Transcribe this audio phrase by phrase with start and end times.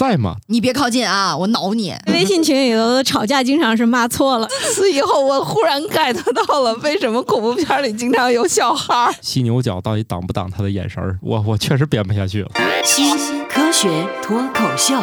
[0.00, 0.36] 在吗？
[0.46, 1.94] 你别靠近啊，我挠你。
[2.06, 4.48] 微信群里头的吵架经常是骂错了。
[4.64, 9.14] 自此以后，我忽然 get 到了为什么恐怖片里经常有小孩儿。
[9.20, 11.18] 犀牛角到底挡不挡他的眼神儿？
[11.20, 12.50] 我我确实编不下去了。
[12.82, 13.14] 新
[13.46, 14.98] 科学脱口秀，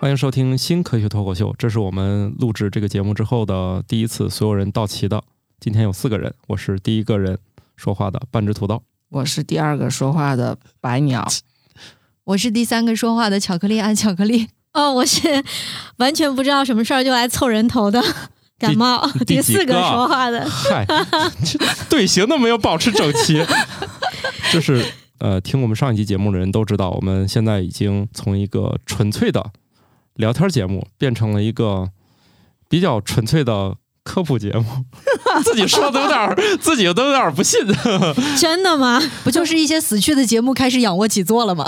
[0.00, 5.22] 欢迎收听新科学脱口秀，这是我们录制这个节目之后的第一次所有人到齐的。
[5.60, 7.38] 今天有四个人，我是第一个人
[7.76, 8.82] 说话的半只土豆。
[9.10, 11.24] 我是第二个说话的白鸟，
[12.24, 14.48] 我是第三个说话的巧克力爱巧克力。
[14.72, 15.42] 哦，我是
[15.96, 18.00] 完全不知道什么事儿就来凑人头的
[18.56, 19.04] 感冒。
[19.26, 20.86] 第第四个说话的，嗨，
[21.90, 23.44] 队形都没有保持整齐。
[24.52, 24.84] 就是
[25.18, 29.50] 呃，听我们上一期节目的人都知道，我们现在已经从一个纯粹的
[30.14, 31.90] 聊天节目变成了一个
[32.68, 33.76] 比较纯粹的
[34.10, 34.64] 科普节目。
[35.44, 37.60] 自己说的有点儿， 自己都有点儿不信。
[38.36, 39.00] 真的吗？
[39.22, 41.64] 不就是一些死去的节目开始仰卧起坐了吗？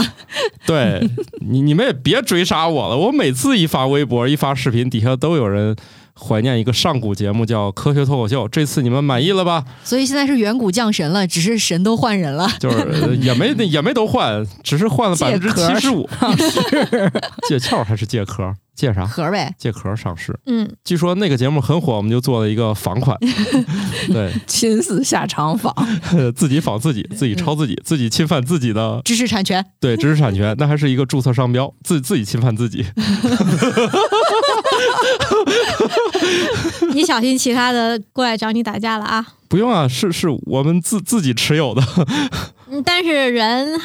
[0.66, 1.08] 对
[1.48, 2.96] 你，你们也别追杀我了。
[2.96, 5.76] 我每次一发微博、一发视频，底下都有人
[6.14, 8.44] 怀念一个上古节目叫《科学脱口秀》。
[8.48, 9.64] 这次你们满意了吧？
[9.84, 12.48] 所以现在是远古降神了，只是神都换人了。
[12.58, 16.08] 就是呃也没也没都换，只是换了百分之七十五。
[17.48, 18.54] 借壳还是借壳？
[18.74, 19.04] 借啥？
[19.04, 20.34] 壳呗，借壳上市。
[20.46, 23.14] 嗯，据说那个节目很火，我们就做了一个仿款，
[24.08, 25.74] 对，亲自下场仿，
[26.34, 29.64] 自己仿自己，自己抄自己，自己侵犯自己的知识产权。
[29.78, 32.84] 对知识产权，那还是一个注册商标，自自己侵犯自己。
[36.94, 39.26] 你小心其他的过来找你打架了啊！
[39.48, 41.82] 不用啊，是是我们自自己持有的，
[42.70, 43.80] 嗯，但是人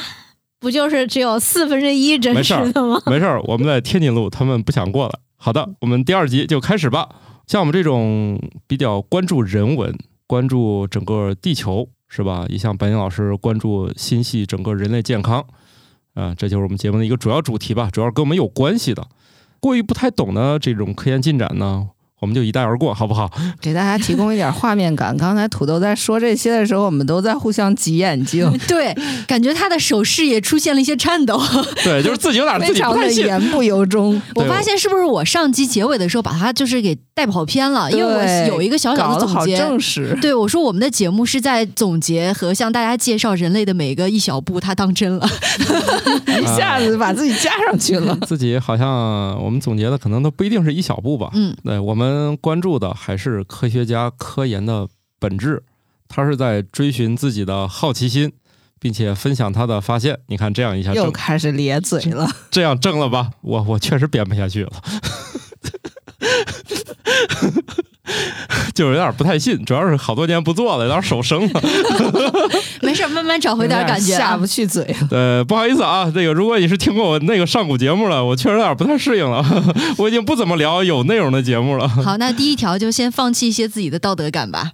[0.59, 3.01] 不就是只有四分之一真实的吗？
[3.05, 5.13] 没事儿，我们在天津路，他们不想过来。
[5.35, 7.09] 好的，我们第二集就开始吧。
[7.45, 12.45] 像我们这种比较关注人文、关注整个地球，是吧？
[12.49, 15.45] 也像白宁老师关注心系整个人类健康，
[16.13, 19.07] 啊、这就是我们节目的一个主要主题吧，主要是跟我们有关系的。
[19.59, 21.87] 过于不太懂的这种科研进展呢，
[22.19, 23.29] 我们就一带而过， 好不好？
[23.61, 25.15] 给大家提供一点画面感。
[25.17, 28.95] 刚才土豆在说这些的时候，我们都在互相挤眼睛， 对，
[29.27, 31.39] 感觉他的手势也出现了一些颤抖。
[31.83, 33.37] 对，就是自己有点自非常的己不太。
[33.37, 37.91] 言不由衷，我发现是不是我上集结尾的时候把他就是给带跑偏了？
[37.91, 39.57] 因为我有一个小小的总结。
[39.57, 40.17] 正式。
[40.21, 45.29] 对，我说我们的节目是在总结和向大家介绍人类的每个一小步，他当真了。
[46.39, 48.17] 一下子把自己加上去了。
[48.27, 48.87] 自己好像
[49.43, 51.29] 我们总结的可能都不一定是一小步吧。
[51.33, 52.06] 嗯，对我们
[52.41, 54.87] 关注的还是科学家科研的
[55.19, 55.63] 本质，
[56.07, 58.33] 他是在追寻自己的好奇心，
[58.79, 60.19] 并且分享他的发现。
[60.27, 63.31] 你看这样一下又开始咧嘴了，这样正了吧？
[63.41, 64.71] 我我确实编不下去了，
[68.73, 71.61] 就是有点不太信，主要是好多年不做了，有点手生了。
[72.81, 74.17] 没事，慢慢找回点感觉啊。
[74.17, 75.07] 下不去嘴了。
[75.11, 79.43] 呃，不好意思啊，这个如果你是听过我那个上古节目了，我确实有点不太适应了，
[79.97, 81.87] 我已经不怎么聊有内容的节目了。
[81.87, 84.71] 好，那第一条就先放弃一些自己的道德感吧。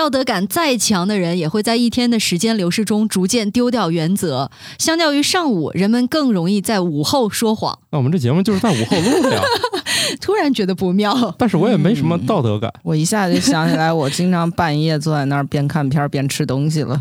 [0.00, 4.50] 道德感再强的人，也会在一天的时间流逝中逐渐丢掉原则。
[4.78, 7.78] 相较于上午，人们更容易在午后说谎。
[7.90, 9.42] 那我们这节目就是在午后录的呀，
[10.18, 16.98] 突然觉得不妙，但是我也没什么道德感，我一下就想起来，我经常半夜坐在那儿边看片边吃东西了。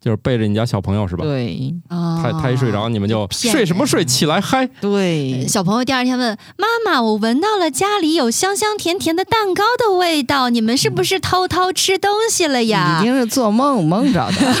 [0.00, 1.24] 就是背着你家小朋友是吧？
[1.24, 4.66] 对啊他他一睡着，你们就睡什么睡，起来嗨。
[4.80, 14.54] 对，小朋友第二天问妈妈：“我闻到了家里有香香甜甜的蛋糕的味道，你们是不是偷偷吃东西了呀一定是做梦梦着的。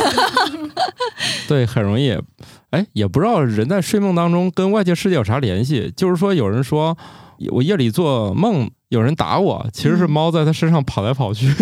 [1.48, 2.16] 对，很容易。
[2.70, 5.92] 哎，也不知道人在睡梦当中跟外界世界有啥联系。
[5.96, 6.96] 就是说，有人说
[7.50, 11.46] 我夜里做梦有人打我，其实是猫在他身上跑来跑去。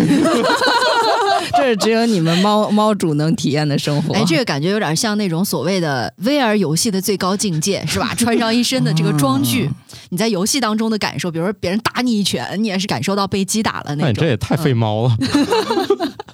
[1.59, 4.13] 这是只有你们猫猫主能体验的生活。
[4.13, 8.13] 哎，这个感觉有点像那种所谓的 VR 游戏的最高境界，是吧？
[8.17, 9.69] 穿上一身的这个装具，
[10.09, 14.09] 你在游戏当中的感受，比如说别人打你一拳，你也是感受到被击打了那那种。
[14.09, 15.17] 你这也太费猫了。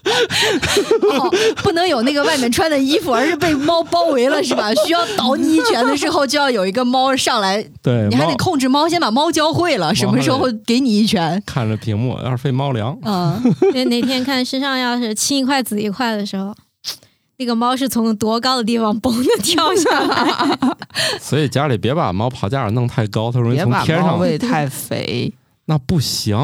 [0.06, 1.30] 哦，
[1.64, 4.72] 不能有那个外面穿的衣服，而是被猫包围了，是吧？
[4.86, 11.42] 需要倒你一拳的时候，就要有一个猫上来，对，你还得控制猫，先把猫教会了，什么时候给你一拳。
[11.46, 12.98] 看着屏幕，要是费猫粮。
[13.04, 13.42] 嗯，
[13.74, 16.54] 那哪天看身上要是青一块紫一块的时候，
[17.38, 20.60] 那个猫是从多高的地方嘣的跳下来？
[21.20, 24.08] 所以家里别把猫爬架弄太高，它容易别把从天上。
[24.10, 25.34] 猫喂 太肥，
[25.66, 26.38] 那不行，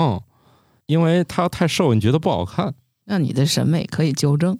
[0.88, 2.73] 因为它太瘦，你觉得不好看。
[3.06, 4.57] 那你的审美可以纠正。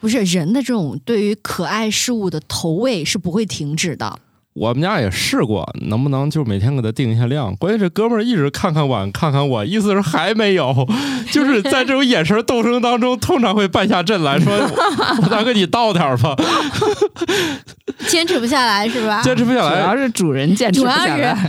[0.00, 4.18] 不是人的这种对于可爱事物的投喂是不会停止的。
[4.54, 7.54] 我们家也试过，能不能就每天给他定一下量？
[7.56, 10.86] 关键这哥们儿一直看看碗，看看我，意思是还没有，
[11.32, 14.52] 就是在这种眼神斗争当中，通常会败下阵来说
[15.22, 16.36] ：“我再给你倒点儿吧。
[18.08, 19.22] 坚持不下来是吧”？
[19.24, 21.42] 坚持不下来主要，是主人坚持不下来，主要是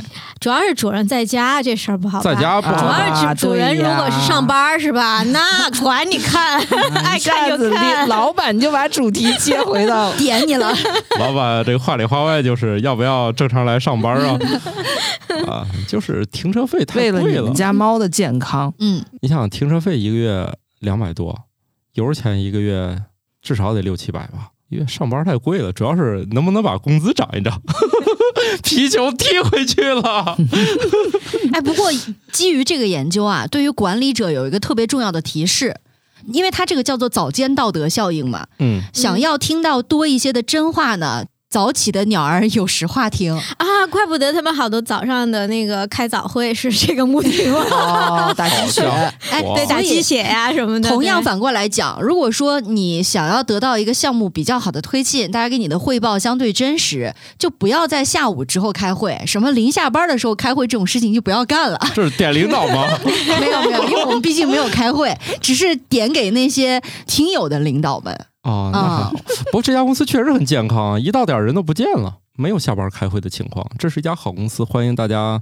[0.43, 2.35] 主要是主人在家这事儿不好办。
[2.35, 3.07] 在家不主好办。
[3.07, 5.23] 要是主主人如果是上班是吧？
[5.31, 6.59] 那管你看，
[7.05, 8.05] 爱看就看。
[8.09, 10.69] 老板就把主题切回到 点你了，
[11.17, 14.37] 老板这个话里话外就是要不要正常来上班啊？
[15.47, 17.53] 啊，就是停车费太贵了为了你们。
[17.53, 21.43] 家猫的健康，嗯，你想停车费一个月两百多，
[21.93, 23.01] 油钱一个月
[23.41, 24.49] 至少得六七百吧。
[24.67, 27.61] 因为上班太贵了，主要是能不能把工资涨一涨？
[28.63, 30.37] 皮球踢回去了。
[31.53, 31.91] 哎，不过
[32.31, 35.75] 基于这个研究啊，对于管理者有一个特别重要的提示，
[36.31, 38.47] 因为它这个叫做早间道德效应嘛。
[38.59, 43.31] 嗯，想要听到多一些的真话呢，早起的鸟儿有实话听。
[43.31, 47.59] 啊，怪不得他们好多早上的那个开早会是这个目的吗？
[47.69, 48.81] 哦，打鸡血，
[49.29, 50.89] 哎，对，打鸡血呀、什么的。
[50.89, 61.79] 同样反过来讲，如果说你想要得到一个项目比较好的推进，大家给你的汇报相对真实，就不要在下午之后开会，什么临下班的时候开会这种事情就不要干了。
[61.93, 62.87] 这是点领导吗？
[63.39, 68.17] 没有没有，因为我们毕竟没有开会，只是点给那些听友的领导们。
[68.43, 69.11] 哦，那还好。
[69.45, 73.65] 不过这家公司确实很健康啊，一到点儿人都不见了，没有下班开会的情况。
[73.79, 75.41] 这是一家好公司，欢迎大家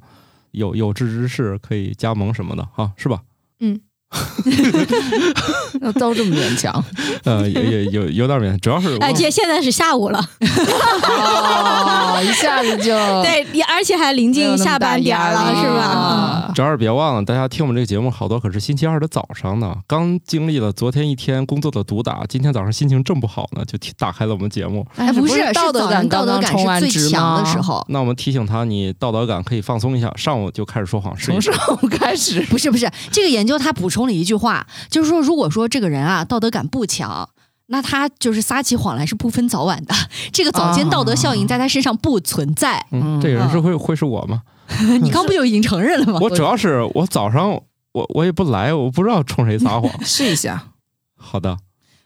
[0.52, 3.22] 有有志之士可以加盟什么的啊，是吧？
[5.98, 6.84] 都这么勉强，
[7.24, 12.94] 呃，也也有有点勉强，主要是哎，姐，现在是下午了，哦，一下子就
[13.24, 15.82] 对，也而且还临近下班点儿了，是吧？
[15.82, 24.86] 啊主要是别忘了，大家听我们这个节目，好多可是星期二的早上呢，刚经历了昨天一天工作的毒打，今天早上心情正不好呢，就打开了我们节目。
[24.98, 27.86] 哎，不是是，道德感道德感是最强的时候。
[27.88, 31.50] 那我们提醒他，你道德感可以放松一下，上午就开始说谎试一试。
[31.50, 37.30] 从上午开始，不是不是，这个研究他补充了一句话，就是说，如果说这个人啊道德感不强，
[37.68, 39.94] 那他就是撒起谎来是不分早晚的。
[40.34, 42.86] 这个早间道德效应在他身上不存在。
[42.92, 44.42] 嗯，这个人是会会是我吗？
[45.02, 46.20] 你刚不就已经承认了吗？
[46.22, 47.50] 我主要是我早上
[47.94, 49.92] 我我也不来，我不知道冲谁撒谎。
[50.04, 50.68] 试一下。
[51.18, 51.58] 好的，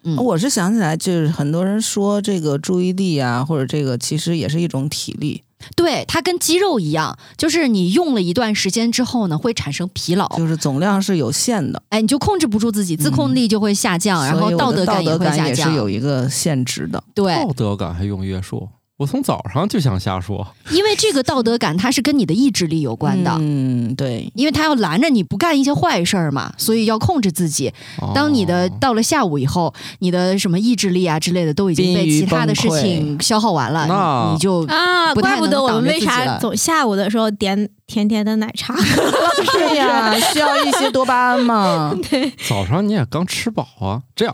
[0.03, 5.43] 嗯我是想起来，就是很多人说这个注意力啊，或者这个其实也是一种体力，
[5.75, 15.73] 对，它跟肌肉一样，就是你用了一段时间之后呢，会产生疲劳，就是总量是有限的，哎，你就控制不住自己，自控力就会下降，然后道德感也会下降也是。
[15.73, 17.03] 有一个限值的。
[17.13, 18.67] 对，道德感还用约束？
[18.97, 20.47] 我从早上就想瞎说。
[20.71, 23.35] 因为这个道德感它是跟你的意志力有关的。
[23.41, 27.73] 嗯，对，因为他要拦着你不干一些坏事儿嘛，所以要控制自己。
[28.13, 38.73] 当你的哦到了下午以后，你的什么意志力啊之类的都已经被其他的事情消耗完了，那你你就啊，怪不得我们为啥总下午的时候点甜甜的奶茶。
[39.51, 41.93] 对呀，需要一些多巴胺嘛。
[42.47, 44.01] 早上你也刚吃饱啊。
[44.15, 44.33] 这样，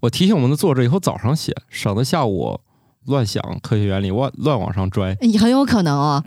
[0.00, 2.58] 我提醒我们的作者以后早上写，省得下午
[3.08, 5.16] 乱想科学原理，乱乱往上拽。
[5.20, 6.22] 也很有可能 啊。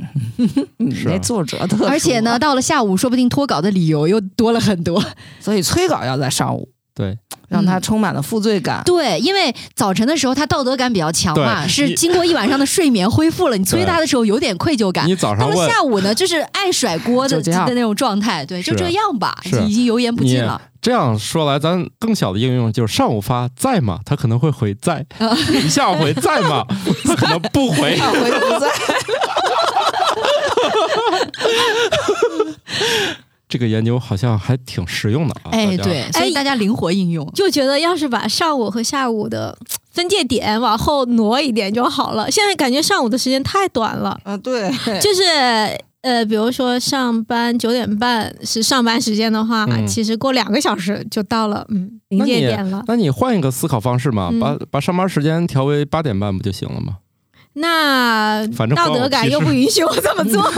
[0.77, 5.03] 你那作者特啊而且呢，，到了下午，说不定脱稿的理由又多了很多。
[5.39, 7.17] 所以催稿要在上午，对，
[7.47, 8.81] 让他充满了负罪感。
[8.85, 15.15] 对，因为早晨的时候他道德感比较强嘛，是经过一晚上的睡眠恢复了，你催他的时候有点愧疚感你。
[15.15, 20.61] 早到了下午呢，就是爱甩锅的的那种状态，对，就这样吧，已经油盐不进了。
[20.81, 23.99] 这样说来，咱更小的应用就是上午发在吗？
[24.05, 25.05] 他可能会回在，
[25.53, 26.65] 你下午回在吗？
[27.05, 27.95] 他可能不回。
[27.95, 28.67] 下回不在
[33.51, 35.51] 这个研究好像还挺实用的啊！
[35.51, 37.29] 哎，对，所以大家灵活应用。
[37.33, 39.57] 就觉得要是把上午和下午的
[39.91, 42.31] 分界点往后挪一点就好了。
[42.31, 45.23] 现在感觉上午的时间太短了，啊，对，就是
[45.99, 52.81] 呃，比如说上班九点半是上班时间的话，嗯其实过两个小时就到了嗯临界点了。
[52.87, 56.99] 那你换一个思考方式嘛，嗯把把上班时间调为八点半不就行了吗？
[57.53, 60.41] 那反正道德感又不允许我这么做。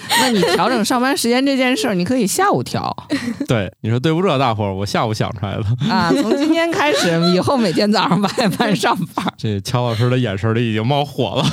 [0.20, 2.94] 那你调整上班时间这件事儿，你可以下午调
[3.46, 5.64] 对，你说对不住啊，大伙儿，我下午想出来了。
[5.90, 6.12] 啊。
[6.20, 9.26] 从今天开始，以后每天早上八点半上班。
[9.38, 11.44] 这乔老师的眼神里已经冒火了，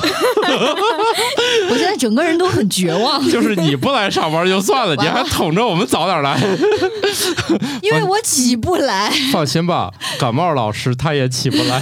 [1.69, 6.39] 我现在整个人都很绝望，就是你不来上班就算了，你还捅着我们早点来。
[7.81, 9.11] 因为我起不来。
[9.31, 11.81] 放心吧，感冒老师他也起不来。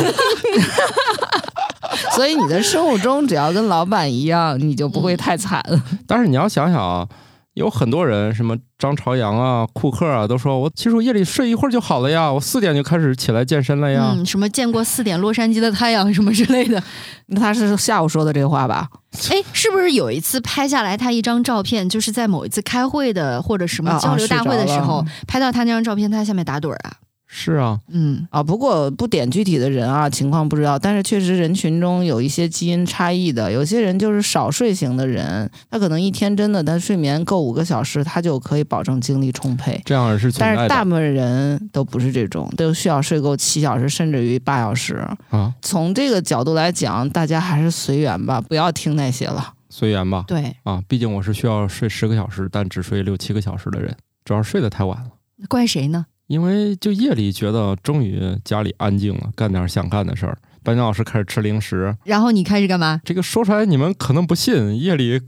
[2.16, 5.82] 所以你的生物钟只要跟老板一样，你就不会太惨了。
[6.06, 7.08] 但是你要想想啊，
[7.56, 14.14] 有很多人，什么张朝阳啊、库克啊，都说我其实我夜里睡一会儿就好了呀，我四点就开始起来健身了呀。
[14.14, 16.80] 嗯，什么见过四点洛杉矶的太阳什么之类的。
[17.26, 18.88] 那他是下午说的这话吧？
[19.32, 26.94] 哎，是不是有一次拍下来他一张照片，就是在某一次开会的或者什么交流大会的时候，拍到他那张照片，他下面打盹儿啊？
[27.36, 39.82] 是啊，嗯，啊，不过不点具体的人啊，情况不知道，但是确实人群中有一些基因差异的，有些人就是少睡型的人，他可能一天真的他睡眠够五个小时，他就可以保证精力充沛。
[39.84, 45.04] 这样是存但在的是大部分人都不是这种，都需要睡够七小时，甚至于八小时。
[45.32, 49.54] 啊，从这个角度来讲，大家还是随缘吧，不要听那些了。
[49.72, 50.24] 随缘吧。
[50.28, 55.10] 对，啊，毕竟我是需要睡十个小时，但只睡六七个小时的人，主要是睡得太晚了。
[55.50, 56.06] 怪谁呢？
[56.28, 60.38] 因为就夜里觉得终于家里安静了，干点想干的事儿。
[60.64, 63.02] 班长老师开始吃零食，然后你开始干嘛？
[63.04, 65.22] 这个说出来你们可能不信，夜里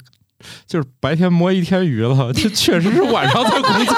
[0.68, 3.96] 就是白天摸一天鱼了，这确实是晚上在工作。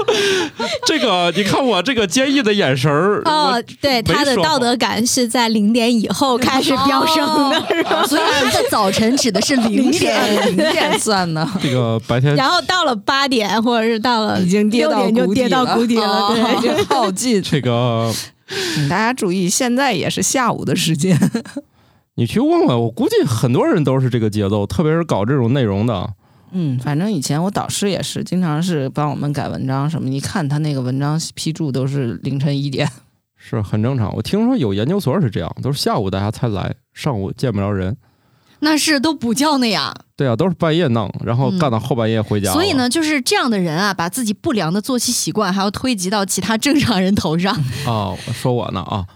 [0.86, 8.06] 这个你看我这个坚毅的眼神儿，哦，对，他的道德感是在零点以后开始飙升的？
[8.06, 10.46] 所以他的早晨指的是零点。
[10.46, 17.40] 零点算呢，这个白天 然后到了八点，或者是到了已经跌到六点就谷底跌到了谷底了，耗尽。
[17.42, 18.12] 这个
[18.88, 21.18] 大家注意，现在也是下午的时间。
[22.20, 26.06] 你去问问，我估计很多人都是这个节奏，特别是搞这种内容的。
[26.52, 32.86] 嗯，反正以前我导师也是，经常是帮我们改文章什么，一看他那个文章批注都是凌晨一点。
[33.42, 34.14] 是很正常。
[34.14, 37.96] 我听说有研究所是这样，都是下午大家才来，上午见不着人。
[38.58, 39.94] 那是都补觉呢呀。
[40.14, 47.54] 对啊，都是半夜弄，然后干到后半夜回家、所以，呢，就是这样的人啊，把自己不良的作息习惯还要推及到其他正常人头上。
[47.88, 49.06] 啊，我说我呢啊，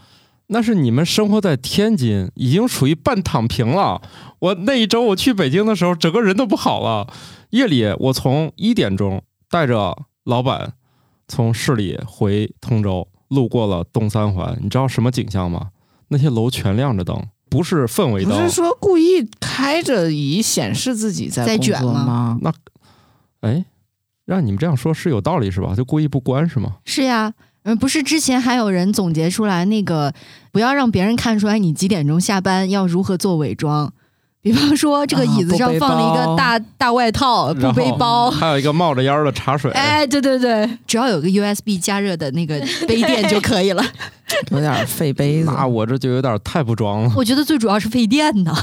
[0.54, 4.00] 那是你们生活在天津，已经属于半躺平了。
[4.38, 7.12] 我那一周我去北京的时候，整个人都不好了。
[7.50, 9.20] 夜里我从一点钟
[9.50, 10.74] 带着老板
[11.26, 15.70] 从市里回通州，路过了东三环，你知道什么景象吗？
[16.06, 17.20] 那些楼全亮着灯，
[17.50, 22.52] 不是氛围灯不是，说故意开着以显示自己在在工作卷吗那？
[23.40, 23.64] 哎，
[24.24, 25.74] 让你们这样说是有道理是吧？
[25.74, 26.76] 就故意不关是吗？
[26.84, 27.34] 是呀，
[27.64, 30.12] 嗯，不是之前还有人总结出来那个，
[30.52, 33.92] 不要让别人看出来你几点钟下班，要如何做伪装。
[34.42, 38.30] 比方说，这个啊椅子上放了一个包大大外套，不背包。
[38.30, 39.70] 还有一个冒着烟儿的茶水。
[39.70, 43.82] 哎，对对对，只要有个 USB 加热的那个 杯垫就可以了。
[44.50, 45.50] 有点费杯子。
[45.50, 48.54] 那我这就有点太不装了我觉得最主要是费电呢。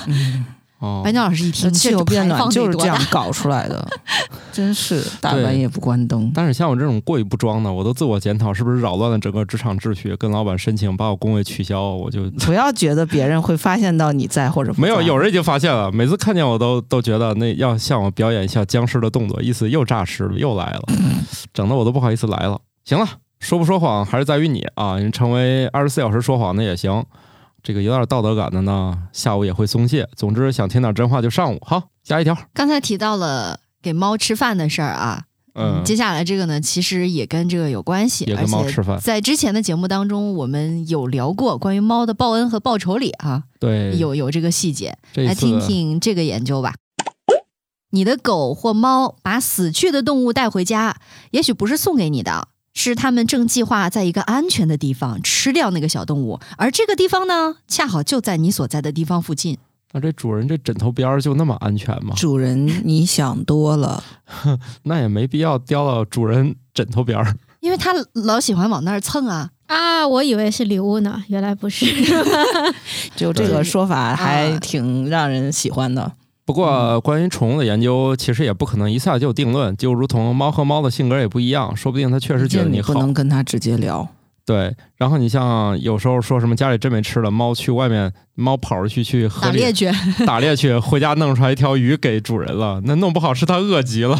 [0.81, 1.01] 哦。
[1.03, 2.97] 白鸟老师一听，气候变暖就是这样。
[3.09, 3.87] 搞出来的，
[4.51, 6.31] 真是大半夜不关灯。
[6.33, 10.15] 但是像我这种过于不装的，我都自我检讨，是不是扰乱了整个职场秩序？
[10.17, 15.01] 跟老板申请把我工位取消，我就不要觉得别人会发现到你在或者不没有。
[15.01, 20.81] 有人已经发现了，每次看见我都都觉得那要向我表演一下僵尸的动作，意思又诈尸了，又来了，
[21.53, 22.59] 整的我都不好意思来了。
[22.85, 23.07] 行了，
[23.39, 27.03] 说不说谎还是在于你啊，你成为二十四小时说谎的也行。
[27.63, 30.07] 这个有点道德感的呢，下午也会松懈。
[30.15, 31.59] 总之，想听点真话就上午。
[31.65, 32.37] 好，下一条。
[32.53, 46.73] 刚才提到了给猫吃饭的事儿啊，嗯，接下来这个呢，其实也跟这个有关系，也跟猫吃饭在之前的节目当中，我们有聊过关于猫的报恩和报仇礼啊，对，有有这个细节，来听听这个研究吧。
[47.93, 50.95] 你的狗或猫把死去的动物带回家，
[51.31, 59.57] 也许不是送给你的，是他们正计划在一个安全的地方吃掉那个小动物，而这个地方呢，恰好就在你所在的地方附近。
[59.93, 62.13] 那这主人这枕头边儿就那么安全吗？
[62.15, 64.01] 主人，你想多了。
[64.83, 67.35] 那也没必要叼到主人枕头边儿。
[67.59, 71.85] 因为他老喜欢往那儿蹭啊，啊，我以为是礼物呢，原来不是。
[73.15, 76.13] 就这个说法还挺让人喜欢的。
[76.51, 79.73] 不过，关于宠物的研究，其实也不可能一下就定论。
[79.77, 82.93] 就如同猫和猫的性格也不一样，说不定它确实觉得好你不。
[82.95, 84.05] 能跟它直接聊。
[84.51, 89.91] 对，然后你像有时候说什么家里真没吃的，猫去外面，猫跑出去去河里打猎去。
[90.27, 94.19] 打猎去，回家弄出来一条鱼给主人了，那弄不好是它饿极了。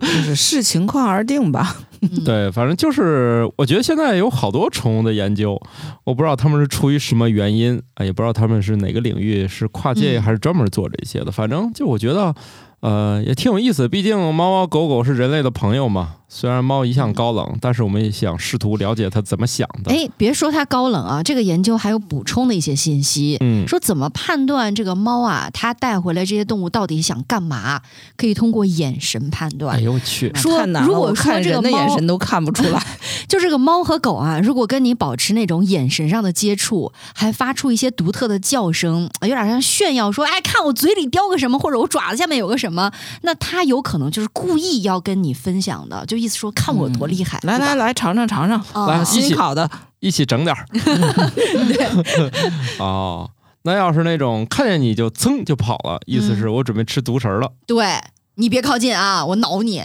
[0.00, 1.76] 就是视情况而定吧。
[2.00, 5.60] 嗯，对，反正就是我觉得现在有好多宠物的研究，
[6.04, 11.30] 我不知道他们是出于什么原因啊，也不知道他们是哪个领域是跨界嗯还是专门做这些的。
[11.30, 12.34] 反正就我觉得，
[12.80, 13.88] 呃，也挺有意思。
[13.88, 16.16] 毕竟猫猫狗狗是人类的朋友嘛。
[16.32, 19.90] 虽然猫一向高冷，但是我们也想试图了解它怎么想的。
[19.90, 23.36] 哎，别说它高冷啊，这个研究还有补充的一些信息。
[23.40, 27.82] 嗯，说怎么判断这个猫啊，它带回来这些动物到底想干嘛？
[28.16, 29.76] 可以通过眼神判断。
[29.76, 32.80] 哎呦我去，说如果说我看人的这个猫眼神都看不出来。
[33.26, 42.90] 就这个猫和狗啊，如果跟你保持那种眼神上的接触，还发出一些独特的叫声，有点像炫耀说：“哎，看我嘴里叼个什么，或者我爪子下面有个什什么，
[43.22, 47.38] 那他有可能就是故意要跟你分享的，就意思说看我多厉害。
[47.42, 50.66] 来来，来，尝尝尝尝，啊来一起新烤的，一起整点儿。
[52.78, 53.30] 哦，
[53.62, 57.52] 那要是那种看见你就噌就跑了，意思是我准备吃独食儿了。
[57.66, 58.00] 对
[58.36, 59.82] 你别靠近啊，我挠你。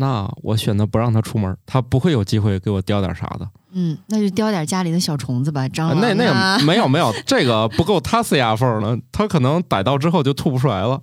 [0.00, 3.48] 那我选择不让他出门，他不会有机会给我叼点啥的。
[3.72, 5.98] 嗯，那就叼点家里的小虫子吧，蟑螂、啊。
[6.00, 11.00] 那那没有没有，这个不够他塞牙缝呢， 他可能逮到之后就吐不出来了，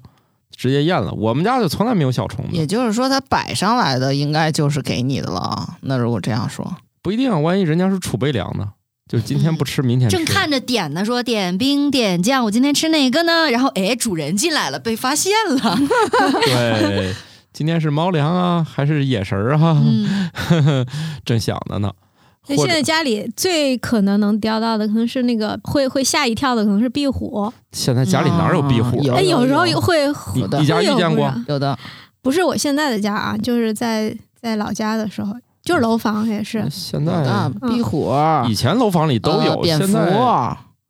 [0.56, 1.12] 直接咽了。
[1.14, 5.78] 我们家就从来没有小虫子，也就是说，它摆上来的应该就是给你的了。
[5.82, 8.70] 那如果这样说，不一定啊，万一人家是储备粮呢，
[9.08, 10.16] 就今天不吃，明天吃。
[10.16, 13.50] 正看着点呢，说点兵点将，我今天吃哪个呢？
[13.52, 15.78] 然后哎，主人进来了，被发现了。
[16.46, 17.14] 对，
[17.54, 19.82] 今天是猫粮啊，还是野食儿啊？
[19.86, 20.86] 嗯，
[21.24, 21.92] 正想着呢。
[22.48, 27.52] 那现在家里最可能能钓到的，可能是那个会会吓一跳的，可能是壁虎。
[27.72, 28.98] 现在家里哪有壁虎？
[29.12, 31.40] 哎，有时候有会你有的你家遇见过有不？
[31.40, 31.80] 是有的
[32.22, 35.34] 不是我现在的家啊，就是在在老家的时候，
[35.64, 36.66] 就是楼房也是。
[36.70, 38.12] 现在的在壁虎，
[38.48, 39.98] 以前楼房里都有，呃蝙蝠，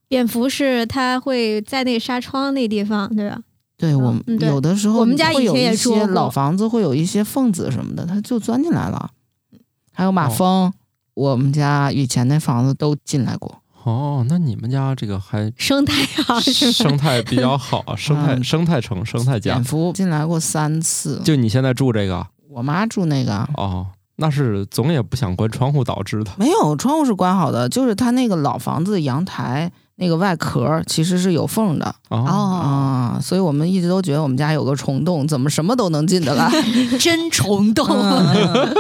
[0.08, 3.40] 蝙蝠是它会在那个纱窗那地方，对吧？
[3.78, 9.10] 对我们嗯有的时候我们家以前也住老房子会有一些缝子什么的，它就钻进来了。
[9.92, 10.74] 还有马哦蜂，
[11.16, 13.60] 我们家以前那房子都进来过。
[13.84, 15.94] 哦，那你们家这个还生态
[16.24, 16.40] 好？
[16.40, 19.64] 生态比较好啊，生态嗯生态城生态家蝙。
[19.64, 26.32] 蝠进来过三次，就你现在住这个我妈住那个哦，那是总也不想关窗户导致的。
[26.38, 36.50] 没有窗户是关好的，就是他那个老房子的阳台那个外壳其实是有缝的啊，所以我们一直都觉得我们家有个虫洞，怎么什么都能进得来？
[37.00, 37.88] 真虫洞。
[37.88, 38.76] 嗯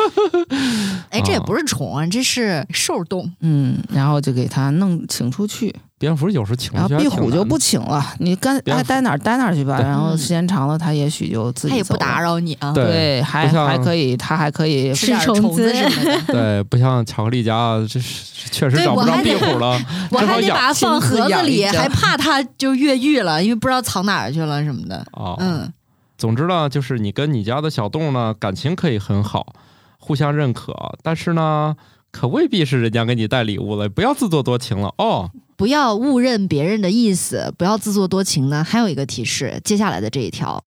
[1.09, 3.31] 哎，这也不是虫啊，这是兽洞。
[3.39, 9.79] 嗯，然后就给它弄请出去，蝙蝠有时请然后壁虎就不请了，你该蝙蝠爱待哪儿待哪儿去吧。
[9.79, 16.21] 然后嗯时间长了，它也许就自己它也不打扰你啊，对对，还还可以，它还可以吃点吃虫子什么的。
[16.33, 19.79] 对，不像巧克力家，这是确实找不着 我还得壁虎了，
[20.11, 25.05] 我还得把它放盒子里，还怕 它就越狱了，因为不知道藏哪儿去了什么的。
[25.13, 25.37] 哦。
[25.39, 25.71] 嗯，
[26.17, 29.53] 总之呢，就是你跟你家的小动物呢感情可以很好，
[29.97, 31.75] 互相认可，但是呢，
[32.15, 35.29] 可未必是人家给你带礼物了，不要自作多情了哦。
[35.57, 38.63] 不要误认别人的意思，不要自作多情呢。
[38.63, 40.63] 还有一个提示，接下来的这一条。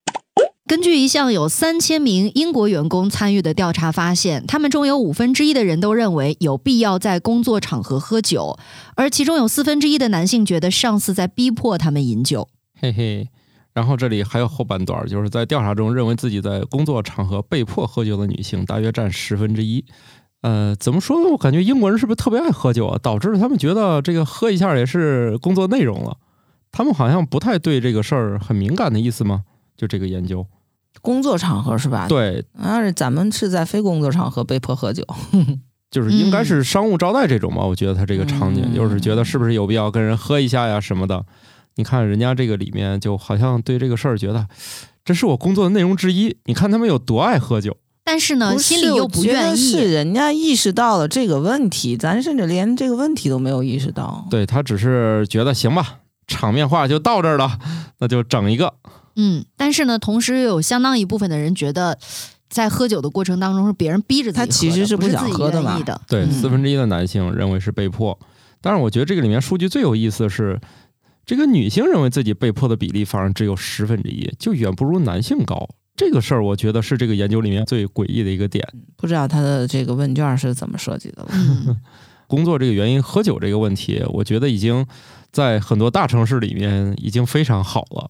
[0.67, 8.59] 根据一项有三千名英国员工参与的调查发现，他们中有五分之一的人都认为有必要在工作场合喝酒，
[8.94, 12.46] 而其中有四分之一的男性觉得上司在逼迫他们饮酒。
[12.79, 13.27] 嘿嘿。
[13.75, 19.85] 然后这里还有后半段，就是在调查中认为自己在工作场合被迫喝酒的女性大约占十分之一。
[20.42, 21.31] 呃，怎么说呢？
[21.31, 22.98] 我感觉英国人是不是特别爱喝酒啊？
[23.03, 26.16] 导致他们觉得这个喝一下也是工作内容了。
[26.70, 29.44] 他们好像不太对这个事儿很敏感的意思吗？
[29.77, 30.46] 就这个研究，
[31.01, 35.05] 工作场合是吧？，对，啊，咱们是在非工作场合被迫喝酒。
[35.90, 37.64] 就是应该是商务招待这种吧。
[37.64, 41.24] 我觉得他这个场景嗯就是觉得是不是有必要跟人喝一下呀什么的。
[41.77, 44.46] 你看人家这个里面就好像对这个事儿觉得
[45.05, 46.37] 这是我工作的内容之一。
[46.44, 47.77] 你看他们有多爱喝酒。
[48.09, 49.92] 但是呢，是心里又不愿是意。
[49.92, 54.27] 人家意识到了这个问题，咱甚至连这个问题都没有意识到。
[54.31, 57.59] 对他只是觉得行吧，场面话就到这儿了，
[57.99, 58.73] 那就整一个。
[59.16, 61.99] 嗯，但是呢，同时又有相当一部分的人觉得，
[62.49, 66.01] 在喝酒的过程当中是别人逼着自己，他其实是不想喝的嘛的。
[66.09, 68.18] 对，嗯四分之一的男性认为是被迫。
[68.62, 70.59] 但是我觉得这个里面数据最有意思的是，
[71.27, 75.68] 这个女性认为自己被迫的比例反而只有十分之一，就远不如男性高。
[75.98, 78.66] 这个事儿，我觉得是这个研究里面最诡异的一个点。
[78.96, 81.26] 不知道他的这个问卷是怎么设计的
[82.28, 84.87] 工作这个原因，喝酒这个问题，我觉得已经
[85.32, 88.08] 在很多大城市里面已经非常好了。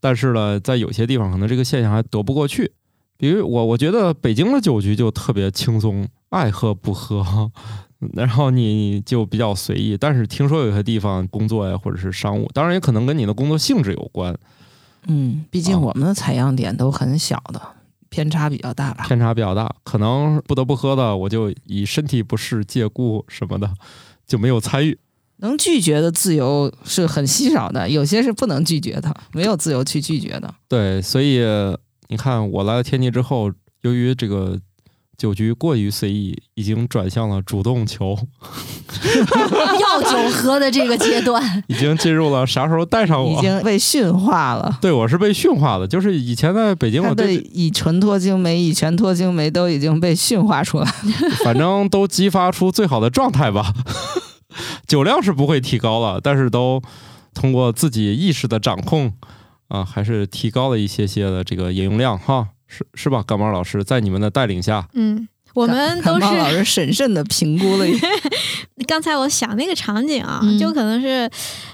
[0.00, 2.72] 但是呢，在有些地方可能这个现象还躲不过去。
[3.16, 7.50] 比如我，我觉得北京的酒局就特别轻松，爱喝不喝，
[8.12, 9.96] 然后你就比较随意。
[9.96, 14.36] 但是听说有些地方工作呀，或者是商务，当然也可能跟你的工作性质有关，
[15.06, 17.60] 嗯，毕竟啊我们的采样点都很小的，
[18.08, 19.04] 偏差比较大吧。
[19.06, 23.70] 偏差比较大，可能不得不喝的，我就以身体不适借故什么的
[24.26, 24.98] 就没有参与。
[25.38, 30.54] 能拒绝的自由是很稀少的，有些是不能拒绝的，没有自由去拒绝的。
[30.68, 31.40] 对，所以
[32.08, 34.58] 你看，我来了天津之后，由于这个
[35.16, 38.18] 酒局过于随意，已经转向了主动求，
[39.80, 43.40] 要酒喝的这个阶段， 已经进入了啥时候带上我已。
[43.40, 44.78] 经被驯化了。
[44.80, 50.86] 对，我是被驯化的，就是以前在北京，他的我对，乙醇脱精酶、乙醛脱精酶都已经被驯化出来。
[51.44, 53.72] 反正都激发出最好的状态吧。
[54.86, 56.80] 酒量是不会提高了，但是都
[57.32, 59.12] 通过自己意识的掌控，
[59.68, 63.22] 啊，还是提高了一些些的这个饮用量哈，是是吧？
[63.26, 68.08] 感冒老师在你们的带领下，嗯，我们都感冒老是师 审慎的评估了一下，
[68.88, 71.30] 刚才我想那个场景啊，嗯就可能是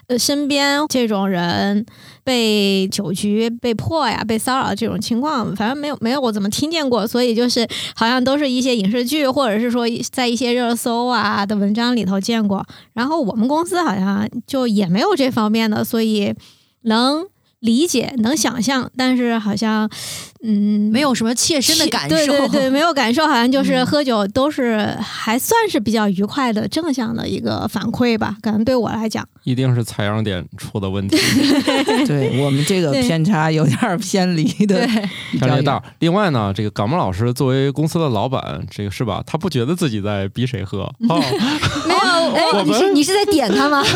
[0.08, 1.84] 呃身边这种人
[2.22, 12.64] 被酒局被迫呀、被骚扰这种情况，反正没有没有我怎么听见过，所以就是好像都是一些影视剧或者是说在一些热搜啊的文章里头见过。
[12.92, 16.34] 然后我们公司好像就也没有这方面的，所以
[16.82, 17.26] 能
[17.60, 19.88] 理解能想象，但是好像
[20.42, 22.16] 嗯没有什么切身的感受。
[22.16, 28.36] 对对对， 没有感受，好像就是嗯喝酒都是还算是比较愉快的正向的一个反馈吧。
[28.42, 31.16] 可能对我来讲，一定是采样点出的问题，
[32.06, 34.86] 对我们这个偏差有点偏离的对，
[35.32, 35.56] 比较远。
[35.56, 35.82] 相当大。
[35.98, 39.22] 另外呢，这个感冒老师作为公司的老板，这个是吧？
[39.26, 41.20] 他不觉得自己在逼谁喝哦，
[41.86, 41.99] 没有
[42.34, 43.82] 哎，你是你是在点他吗？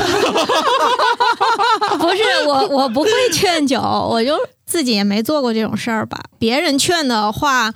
[1.99, 6.19] 不是我，我不会劝酒，我就自己也没做过这种事儿吧。
[6.39, 7.73] 别人劝的话，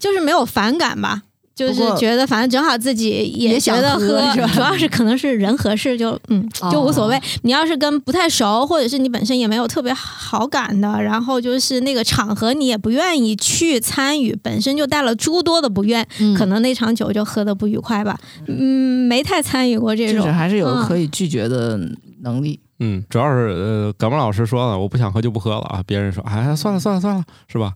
[0.00, 1.22] 就是没有反感吧。
[1.54, 4.20] 就是觉得反正正好自己也觉得喝
[4.54, 7.20] 主要是可能是人合适就嗯就无所谓。
[7.42, 18.18] 你要是跟不太熟，或者是你本身也没有特别好感的，然后就是那个场合你也不愿意去参与，本身就带了诸多的不愿，嗯可能那场酒就喝的不愉快吧。
[18.46, 20.32] 嗯，没太参与过这种就是。
[20.32, 21.78] 还是有嗯可以拒绝的
[22.22, 22.58] 能力。
[22.71, 22.71] 嗯，
[23.08, 25.82] 主要是呃，感冒老师说了，我不想喝就不喝了啊。
[25.86, 27.72] 别人说，哎，算了算了算了，是吧？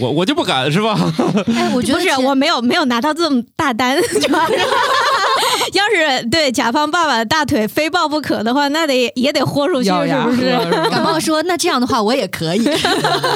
[0.00, 0.94] 我我就不敢，是吧？
[1.54, 4.54] 哎，我觉得不是，我没有没有拿到这么大单， 主 要是
[5.72, 5.84] 要
[6.18, 10.56] 是对甲方爸爸的大腿非抱不可的话，那得也得豁出去，是不是？
[10.56, 12.64] 喝吧感冒说，那这样的话我也可以。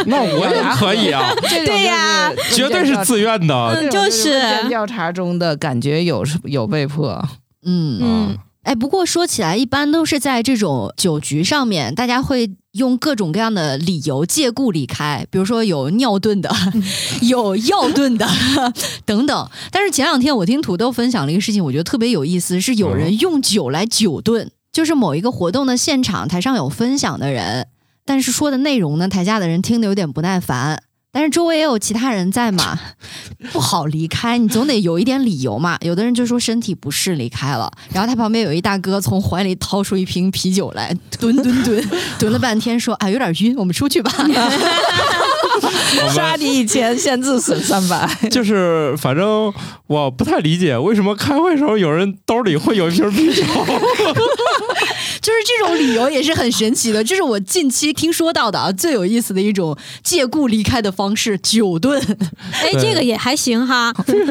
[0.07, 3.89] 那我也可以啊，对呀绝对是自愿的。
[3.91, 7.23] 就是调查中的感觉有有被迫。
[7.67, 16.51] 嗯嗯哎，不过说起来，一般都是在这种酒局上面，大家会用各种各样的理由借故离开，比如说有尿遁的，
[17.23, 18.27] 有药遁的
[19.05, 19.51] 等等。
[19.71, 27.69] 但是前两天我听土豆分享了一个事情，我觉得特别有意思，是有人用酒来酒遁，就是某一个活动的现场，台上有分享的人，
[28.07, 30.84] 但是说的内容呢，台下的人听得有点不耐烦。
[31.15, 32.77] 但是周围也有其他人在嘛，
[33.53, 35.79] 不好离开，你总得有一点理由嘛。
[35.81, 44.13] 有的人就说身体不适离开了，然后他旁边有一大哥从怀里掏出一瓶啤酒来，蹲蹲蹲， 蹲了半天说啊有点晕，我们出去吧。
[46.13, 48.09] 杀敌一千，先自损三百。
[48.29, 49.53] 就是，反正
[49.87, 53.45] 我不太理解为什么开会时候有人兜里会有一瓶啤酒。
[55.25, 61.99] 就是这种理由也是很神奇的，这是我近期听说到的啊最有意思的一种借故离开的方式——酒顿。
[62.53, 63.91] 哎，这个也还行哈。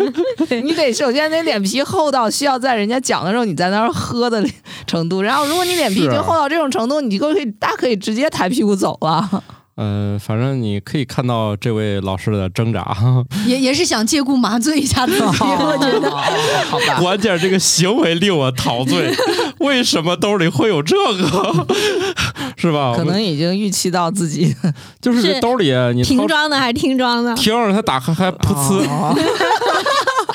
[0.63, 4.47] 你得首先得脸皮厚到需要在人家讲的时候你在那儿喝的
[4.85, 9.43] 程度，然后如果你脸皮已经厚到这种程度，你就可以大可以直接抬屁股走了。
[9.75, 12.95] 呃，反正你可以看到这位老师的挣扎，
[13.47, 16.11] 也也是想借故麻醉一下自己，我觉得。
[16.11, 19.11] 好吧，关键这个行为令我陶醉。
[19.59, 21.67] 为什么兜里会有这个？
[22.57, 22.93] 是吧？
[22.95, 24.55] 可能已经预期到自己
[25.01, 27.33] 就是这兜里你瓶装的还是听装的？
[27.35, 29.15] 听着它打开还噗呲，哦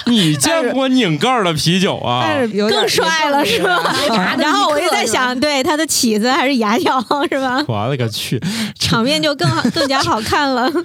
[0.10, 2.24] 你见过拧盖儿的啤酒啊？
[2.52, 4.36] 更帅了是吧？
[4.38, 7.62] 然后我就在想，对他的起子还是牙条是吧？
[7.68, 8.40] 我勒个去！
[8.78, 10.70] 场面就更好更加好看了。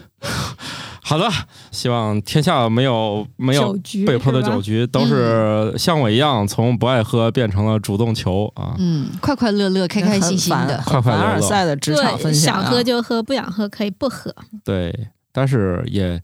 [1.06, 1.30] 好的，
[1.70, 8.74] 希望天下没有没有被迫的酒局，都是像我一样从不爱喝变成了主动求啊。
[8.80, 10.82] 嗯，快快乐乐、开开心心的。
[10.86, 14.34] 快快乐乐凡尔赛的职场，分享、啊，想喝就喝，不想喝可以不喝。
[14.64, 16.20] 对，但是也，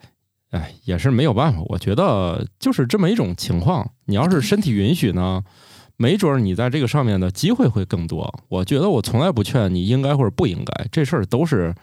[0.52, 1.62] 哎，也是没有办法。
[1.66, 3.92] 我觉得就是这么一种情况。
[4.06, 5.44] 你要是身体允许呢，
[5.98, 8.34] 没准儿你在这个上面的机会会更多。
[8.48, 11.76] 我觉得我从来不劝你应该或者不应该，这事儿都是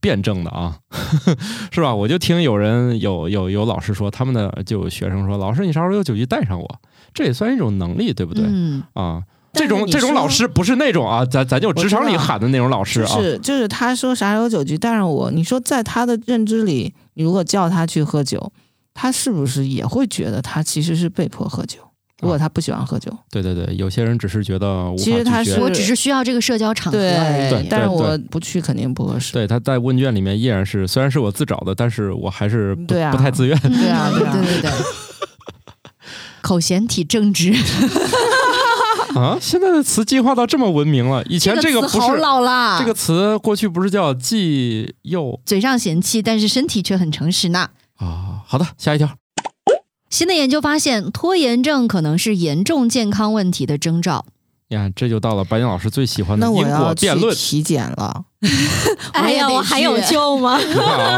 [0.00, 0.78] 辩证的啊，
[1.72, 1.94] 是吧？
[1.94, 6.80] 我就听有人有有有老师说，他们的就有学生说，老师你啥时候有酒局带上我，
[7.14, 8.44] 这也算一种能力，对不对？
[8.46, 9.22] 嗯，啊。
[9.52, 18.52] 这种这种老师不是那种啊，咱咱就职场里喊的那种老师啊，就是就是他说啥时候酒局但是我，你说在他的认知里，你如果叫他去喝酒，
[18.94, 21.78] 他是不是也会觉得他其实是被迫喝酒？
[22.22, 27.66] 如果他不喜欢喝酒，对对对，有些人只是觉得无法其实他是我只是需要这个社交场合对而已。
[27.68, 29.32] 但是我不去肯定不合适。
[29.32, 33.58] 对，他在问卷里面依然是，虽然是我自找的，但是我还是不对啊不太自愿。
[33.58, 34.70] 对啊对啊对对对。
[36.42, 37.52] 口嫌体正直，
[39.14, 42.78] 啊，现在的词进化到这么文明了，以前这个不是老啦。
[42.78, 47.70] 这个词，过去不是叫既幼嘴上嫌弃，但是身体却很诚实呢。
[47.96, 48.42] 啊？
[48.46, 49.08] 好的，下一条。
[50.10, 54.26] 新的研究发现，拖延症可能是严重健康问题的征兆。
[54.68, 57.34] 呀，这就到了白岩老师最喜欢的因果辩论。
[57.34, 58.24] 体检了。
[59.12, 60.54] 哎呀，我还有救吗？
[60.80, 61.16] 啊，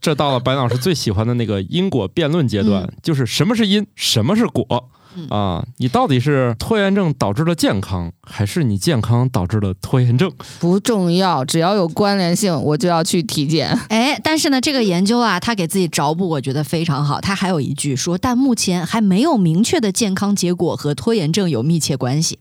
[0.00, 4.88] 这到了白老师最喜欢的那个因果辩论阶段，就是什么是因，什么是果。
[5.16, 10.32] 嗯啊，你到底是拖延症导致了健康，还是你健康导致了拖延症？
[10.58, 13.78] 不重要，只要有关联性，我就要去体检。
[13.90, 17.20] 哎，但是呢，这个研究啊，他给自己找补，我觉得非常好。
[17.20, 22.38] 他还有一句说，但目前还没有明确的健康结果和拖延症有密切关系。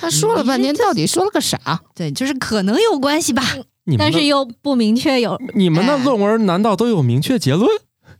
[0.00, 1.82] 他说了半天，到底说了个啥？
[1.94, 3.42] 对，就是可能有关系吧。
[3.84, 5.38] 你们的但是又不明确有。
[5.54, 7.68] 你们的哎论文难道都有明确结论？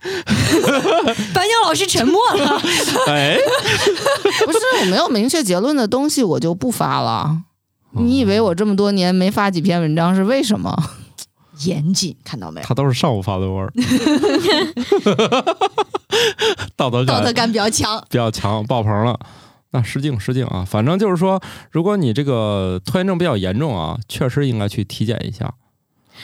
[1.32, 2.60] 白鸟老师沉默了。
[3.06, 3.36] 哎，
[4.44, 7.38] 不是我没有明确结论的东西，我就不发了。
[7.92, 10.76] 你以为我这么多年没发几篇文章是为什么？
[11.64, 12.66] 严谨，看到没有？
[12.66, 13.70] 他都是上午发的文，
[16.74, 18.00] 道德感道德感比较强。
[18.10, 19.18] 比较强，爆棚了。
[19.74, 20.66] 那失敬失敬啊！
[20.68, 25.50] 反正就是说，如果你这个拖延症比较严重啊，确实应该去体检一下。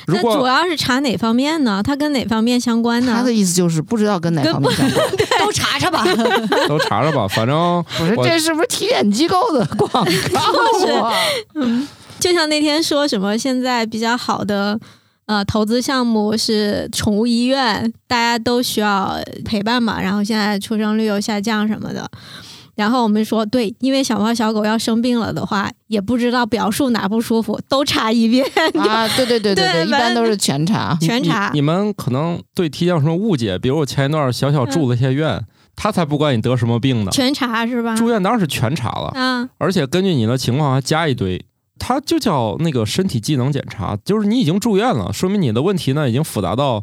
[0.06, 1.82] 如那主要是查哪方面呢？
[1.82, 3.32] 它跟哪方面相关呢他的？
[3.32, 5.06] 意思就是不知道跟哪方面相关。
[5.40, 6.04] 都查查吧。
[6.68, 11.14] 都查查吧，反正不是，这是不是体检机构的广告啊？
[12.20, 14.78] 就像那天说什么，现在比较好的
[15.26, 22.10] 呃投资项目是宠物医院，大家都需要陪伴嘛，然后现在出生率又下降什么的。
[22.78, 28.46] 然后我们说，对，因为小猫小狗要生病了的话，也不知道表述哪不舒服，都查一遍。
[28.78, 30.96] 啊，对对对对 对一般都是全查。
[31.02, 31.58] 全查你。
[31.58, 33.58] 你们可能对体检有什么误解？
[33.58, 37.10] 比如我前一段小小住了一些院，他才不管你得什么病呢。
[37.10, 37.96] 全查是吧？
[37.96, 41.44] 住院当然是全查了，啊，而且根据你的情况还加一堆。
[41.80, 46.82] 它就叫那个身体机能检查，就是你已经住院了，说明你的问题呢已经复杂到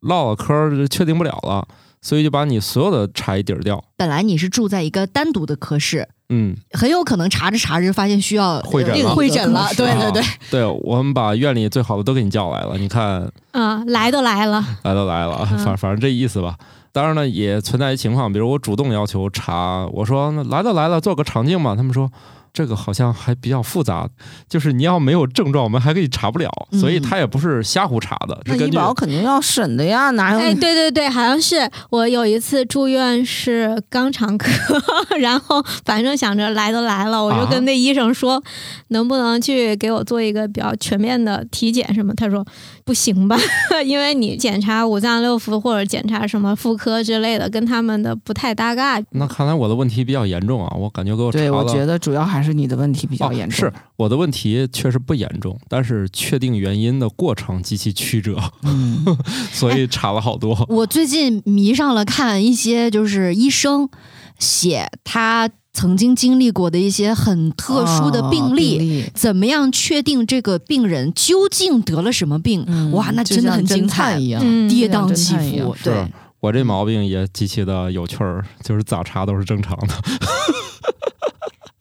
[0.00, 1.66] 唠唠嗑确定不了了，
[2.02, 3.82] 所以就把你所有的查一底儿掉。
[3.96, 9.68] 本来你是住在一个单独的科室，嗯，很有可能查着查着发现需要会诊了呃会诊了。
[9.78, 16.56] 对对对啊，对，我们把院里最好的都给你叫来了，你看啊，来都来了，来都来了，嗯反反正这意思吧。
[16.90, 21.74] 当然呢，也存在一情况，比如我主动要求查，我说那来都来了，做个肠镜嘛。
[21.74, 22.10] 他们说
[22.52, 24.08] 这个好像还比较复杂，
[24.48, 30.38] 就是你要没有症状，我们还可以查不了，嗯所以他也不是瞎胡查的，那医保肯定要审的呀，哪有？
[30.38, 34.50] 哎，对对对，好像是我有一次住院是肛肠科，
[35.18, 38.42] 然后反正想着来都来了，我就啊跟那医生说，
[38.88, 42.12] 能不能去给我做一个比较全面的体检什么？
[42.14, 42.46] 他说
[42.84, 43.36] 不行吧，
[43.84, 49.00] 因为你检查五脏六腑或者检查什么妇科之类的，跟他们的不太搭嘎。
[49.12, 51.62] 那看来我的问题比较严重啊，我感觉给我查对，我。
[51.72, 53.68] 觉得主要还是你的问题比较严重。
[53.68, 53.70] 哦。
[53.70, 59.04] 是我的问题确实不严重，但是确定原因的过程极其曲折，嗯，
[59.52, 60.66] 所以查了好多。
[60.68, 63.88] 我最近迷上了看一些就是医生
[64.38, 68.76] 写他曾经经历过的一些很特殊的病例。
[68.76, 72.64] 哦例怎么样确定这个病人究竟得了什么病？
[72.66, 74.42] 嗯哇，那真的很精彩，一样。
[74.44, 75.76] 嗯，跌宕起伏。
[75.82, 76.06] 对，
[76.40, 79.94] 我这毛病也极其的有趣儿，就是咋查都是正常的。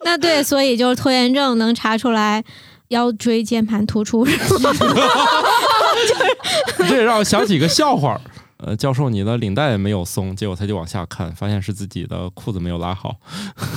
[0.03, 2.43] 那对，所以就是拖延症能查出来
[2.89, 4.71] 腰椎间盘突出是吗？
[6.89, 8.21] 这让我想起一个笑话儿。
[8.63, 13.15] 呃，教授，你的领带没有松，结果他就往下看，发现是自己的裤子没有拉好。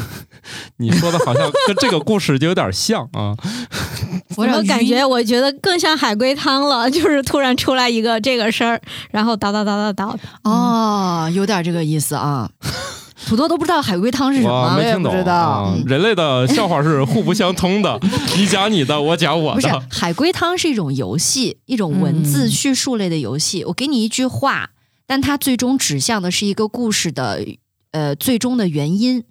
[0.76, 3.34] 你说的好像跟这个故事就有点像啊。
[4.36, 8.78] 我感觉，我觉得更像海龟汤了，就是突然出来一个这个事儿，
[9.10, 12.50] 然后叨叨叨叨叨，哦，有点这个意思啊。
[13.26, 15.76] 土豆都不知道海龟汤是什么，我没听懂我也不知道啊。
[15.86, 17.98] 人类的笑话是互不相通的，
[18.36, 19.68] 你讲你的，我讲我的不是。
[19.90, 23.64] 海龟汤是一种游戏，一种文字嗯叙述类的游戏。
[23.64, 24.70] 我给你一句话，
[25.06, 27.44] 但它最终指向的是一个故事的
[27.92, 29.24] 呃最终的原因。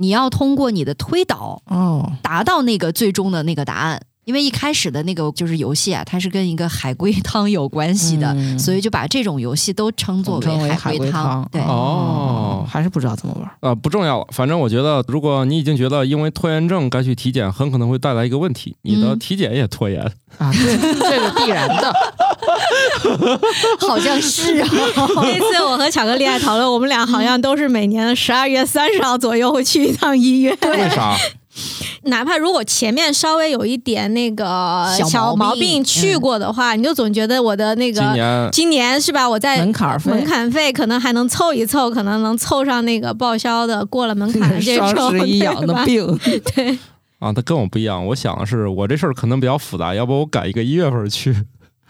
[0.00, 4.00] 你要通过你的推导哦，达到那个最终的那个答案。
[4.28, 11.48] 因为一开始的那个就是游戏啊，它是跟一个海龟汤有关系的，嗯所以就把这种游戏都称作为海龟汤。
[11.50, 13.50] 对，哦还是不知道怎么玩。
[13.60, 14.26] 呃，不重要了。
[14.30, 20.02] 反正我觉得，如果你已经觉得因为拖延症该去体检，很可能会带来一个问题，你的嗯体检也拖延。
[20.36, 20.76] 啊，对，
[21.08, 21.90] 这个必然的。
[23.80, 24.68] 好像是啊。
[25.24, 30.54] 那次我和巧克力还讨论，我们俩好像都是每年的十二月三十号左右会去一趟医院。
[30.60, 31.16] 为啥？
[32.04, 34.44] 哪怕如果前面稍微有一点那个
[34.98, 39.28] 小小毛毛病病去过的话，你就总觉得我的那个今年今年是吧？
[39.28, 46.18] 我在门槛儿费门槛费可能还能凑一凑，可能能凑上那个报销的过了门槛的 这种，双十一养对吧的病，
[46.54, 46.78] 对，
[47.18, 48.04] 啊，他跟我不一样。
[48.06, 51.34] 我想的是，我这事儿可能比较复杂，要不我改一个一月份去。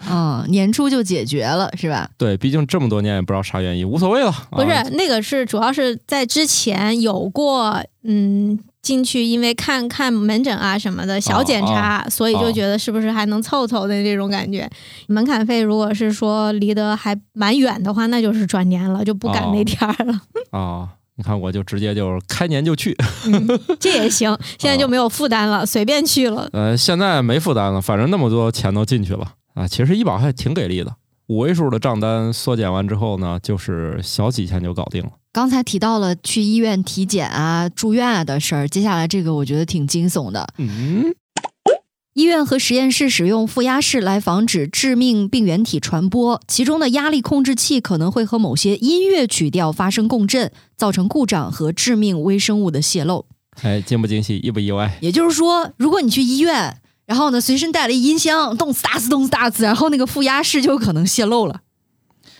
[0.09, 2.09] 嗯， 年初就解决了，是吧？
[2.17, 4.33] 对，毕竟这么多年也不知道啥原因，无所谓了。
[4.51, 14.69] 不是啊、那个是主要是在之前有过嗯进去，因为看看门诊啊什么的小检查，所以就觉得是不是还能凑凑的这种感觉。
[15.09, 20.21] 门槛费如果是说离得还蛮远的话，那就是转年了，就不赶那天儿了。
[20.59, 22.97] 啊，你看我就直接就是开年就去，
[23.79, 26.49] 这也行，现在就没有负担了，随便去了。
[26.53, 29.67] 呃，现在没负担了，反正那么多钱都进去了啊。
[29.67, 30.95] 其实医保还挺给力的，
[31.27, 35.11] 五位数的账单缩减完之后呢，就是小几千就搞定了。
[35.33, 40.47] 刚才提到了去医院体检啊、住院啊的事儿，接下来这个我觉得挺惊悚的。
[40.57, 41.15] 嗯，
[42.15, 53.27] 医院和实验室使用负压室来防止致命病原体传播，其中的压力控制器可能会和某些音乐曲调发生共振，造成故障和致命微生物的泄漏。
[53.63, 54.99] 哎，惊不惊喜，意不意外？
[55.01, 61.61] 也就是说，如果你去医院，然后呢随身带了一音箱，动次打次动次打次，然后那个负压室就有可能泄漏了。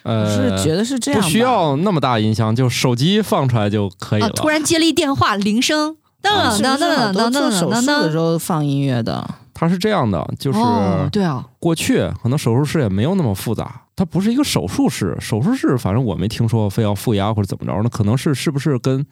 [0.05, 4.33] 我呃，是觉得是这样，不需要那么大音箱，就手机放出来就可以啊了。！
[4.35, 9.29] 突然接了一电话，铃声，当啊当是不是好当当当多做手当当术的时候放音乐的？
[9.53, 15.17] 它是这样的，就是哦，对啊，过去可能手术室也没有那么复杂，它不是一个手术室。
[15.19, 19.05] 手术室反正我没听说非要负压或者怎么着，那可能是是不是跟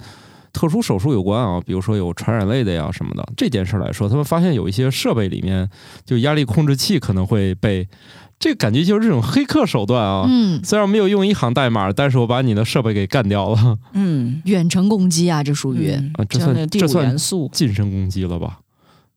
[0.52, 1.60] 特殊手术有关啊？
[1.66, 3.26] 比如说有传染类的呀什么的。
[3.36, 5.68] 这件事来说，他们发现有一些设备里面
[6.04, 7.86] 就压力控制器可能会被，
[8.38, 10.26] 这个感觉就是这种黑客手段啊。
[10.28, 16.10] 嗯，虽然没有用一行代码，但是我把你的设备给干掉了，嗯，远程攻击啊，这属于嗯。
[16.14, 17.16] 啊这算这算，
[17.52, 18.58] 近身攻击了吧？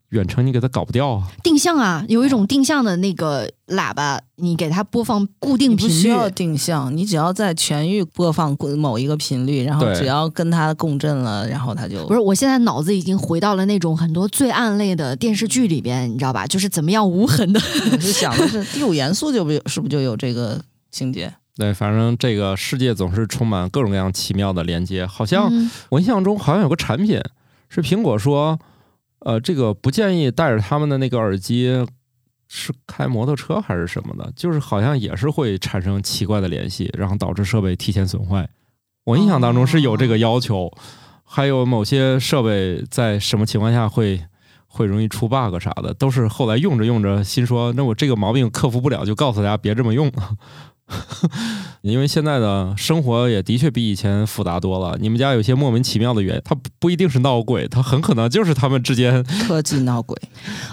[0.10, 1.28] 远程你给它搞不掉啊。
[1.44, 16.48] 定向啊，有一种定向的那个喇叭，你给它播放固定频率不需要定向，你只要在全域播放某一个频率，然后只要跟它共振了，然后它就不是，我现在脑子已经回到了那种很多罪案类的电视剧里边，你知道吧？
[16.48, 17.60] 就是怎么样无痕的。
[17.92, 20.60] 我就想的是第五元素就不是不是就有这个
[20.92, 21.32] 情节？
[21.56, 27.22] 对，反正这个世界总是充满各种各样奇妙的连接，好像嗯我印象中好像有个产品
[27.68, 28.58] 是苹果说，
[29.20, 31.86] 呃，这个不建议带着他们的那个耳机
[32.48, 38.50] 是开摩托车还是什么的，就是好像也是会产生奇怪的联系，然后导致设备提前损坏。
[39.06, 40.72] 我印象当中是有这个要求，
[41.24, 44.22] 还有某些设备在什么情况下会
[44.68, 50.12] 会容易出 bug 啥的，都是后来用着用着心说，那我这个毛病克服不了，就告诉大家别这么用。
[51.82, 54.98] 因为现在的生活也的确比以前复杂多了。
[55.00, 60.18] 你们家有些莫名其妙的原因，它不不一定是闹鬼，它很可能就是他们之间 科技闹鬼，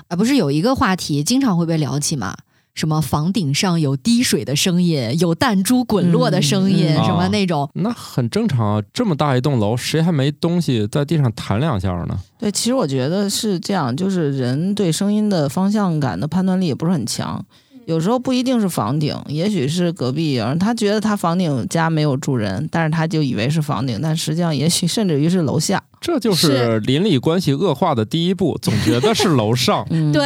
[0.08, 2.34] 啊，不是有一个话题经常会被聊起吗？
[2.74, 7.70] 什么房顶上有滴水的声音，有弹珠滚落的声音，嗯什么啊那种。
[7.72, 8.82] 那很正常啊。
[8.92, 12.18] 这么大一栋楼，谁还没东西在地上弹两下呢？
[12.38, 17.42] 对，其实我觉得是这样，就是人对声音的方向感的判断力也不是很强。
[17.86, 25.80] 有时候不一定是房顶，也许是隔壁有人，他觉得他房顶家没有住人，但是他就以为是房顶，但实际上也许甚至于是楼下。
[26.00, 29.84] 这就是邻里关系恶化的第一步， 总觉得是楼上。
[29.90, 30.22] 嗯，对，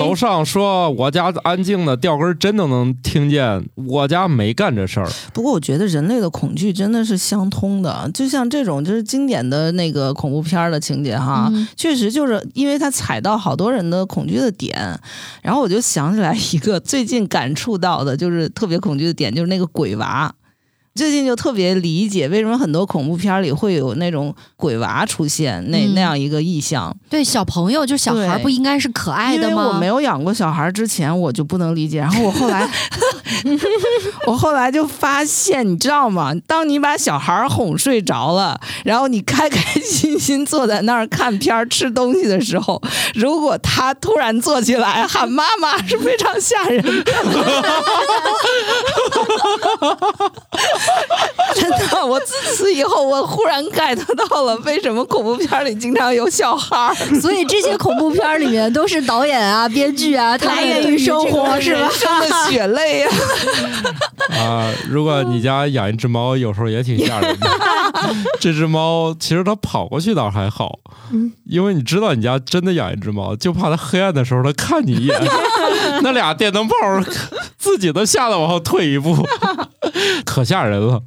[0.00, 5.08] 楼上说我家安静的掉根针都能听见，我家没干这事儿。
[5.32, 14.98] 不过我觉得人类的恐惧真的是相通的，就像这种就是经典的那个恐怖片儿的情节哈，嗯确实就是因为他踩到好多人的恐惧的点，
[15.42, 20.34] 然后我就想起来一个最近感触到的，就是特别恐惧的点，就是那个鬼娃。
[20.94, 26.96] 最近就特别理解为什么很多恐怖片里会有那种鬼娃出现，那、嗯那样一个意象。
[27.10, 29.50] 对，小朋友就小孩对不应该是可爱的吗？
[29.50, 31.98] 因为我没有养过小孩之前，我就不能理解。
[31.98, 32.68] 然后我后来，
[34.26, 36.32] 我后来就发现，你知道吗？
[36.46, 42.80] 当你把小孩哄睡着了，然后你开开心心坐在那儿看片儿、吃东西的时候，
[43.16, 47.04] 如果他突然坐起来喊妈妈，是非常吓人的。
[51.54, 53.96] 真的，我自此以后，我忽然 get
[54.28, 56.94] 到了为什么恐怖片里经常有小孩儿。
[57.20, 61.88] 所以这些恐怖片里面都是导演啊、编剧啊，他源于生活是吧？
[61.92, 63.08] 生的血泪呀、
[64.40, 67.48] 啊，如果你家养一只猫，有时候也挺吓人的。
[68.40, 70.78] 这只猫其实它跑过去倒还好，
[71.46, 75.16] 因为你知道你家真的养一只猫，就怕它黑暗的时候它看你一眼，
[76.02, 76.74] 那俩电灯泡
[77.56, 79.16] 自己都吓得往后退一步，
[80.24, 81.02] 可吓人了。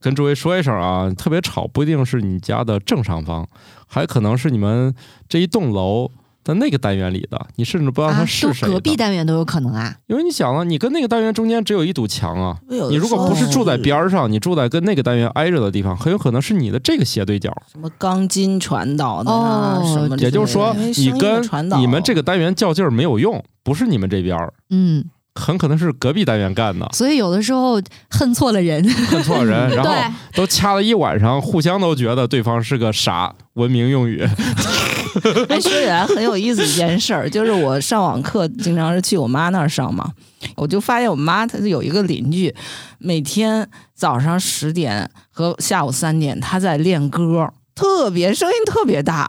[0.00, 3.46] 跟诸位说一声啊，特别吵不一定是你家的正上方，
[3.88, 4.94] 还可能是你们
[5.28, 6.08] 这一栋楼
[6.44, 8.74] 的那个单元里的，你甚至不知道它啊，都是谁的。
[8.74, 9.96] 隔壁单元都有可能啊。
[10.06, 17.52] 因为你想啊，你跟那个单元中间只有一堵墙啊，你如果不是住在边儿上，你住在跟那个单元挨着的地方，很有可能是你的这个斜对角。
[17.72, 20.22] 什么钢筋传导的啊，哦什么的？
[20.22, 21.42] 也就是说，你跟
[21.80, 25.04] 你们这个单元较劲儿没有用，不是你们这边儿，嗯，
[25.36, 27.80] 很可能是隔壁单元干的，所以有的时候
[28.10, 28.82] 恨错了人。
[29.06, 29.94] 恨错了人， 然后
[30.34, 34.26] 都掐了一晚上，互相都觉得对方是个傻，文明用语。
[35.48, 40.12] 哎，说起来很有意思一件事儿，就是我上网课经常是去我妈那儿上嘛，
[40.56, 42.54] 我就发现我妈她有一个邻居，
[42.98, 49.26] 每天早上十点和下午三点她在练歌，特别声音特别大，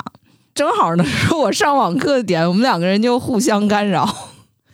[0.53, 4.13] 正好呢是我上网课的点，我们两个人就互相干扰。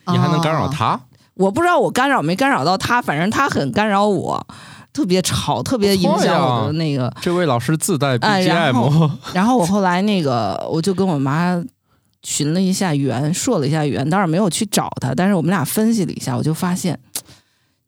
[0.07, 0.99] 你还能干扰哦？
[1.36, 1.43] 他？
[1.43, 4.45] 我不知道我干扰没干扰到他，反正他很干扰我，
[4.91, 7.13] 特别吵，特别影响我的那个。
[7.21, 11.63] 这位老师自带哎然 BGM， 然后我后来那个，我就跟我妈
[12.21, 16.99] 寻了一下缘，说了一下缘，当然没有去找他，但是我们俩分析了一下，我就发现，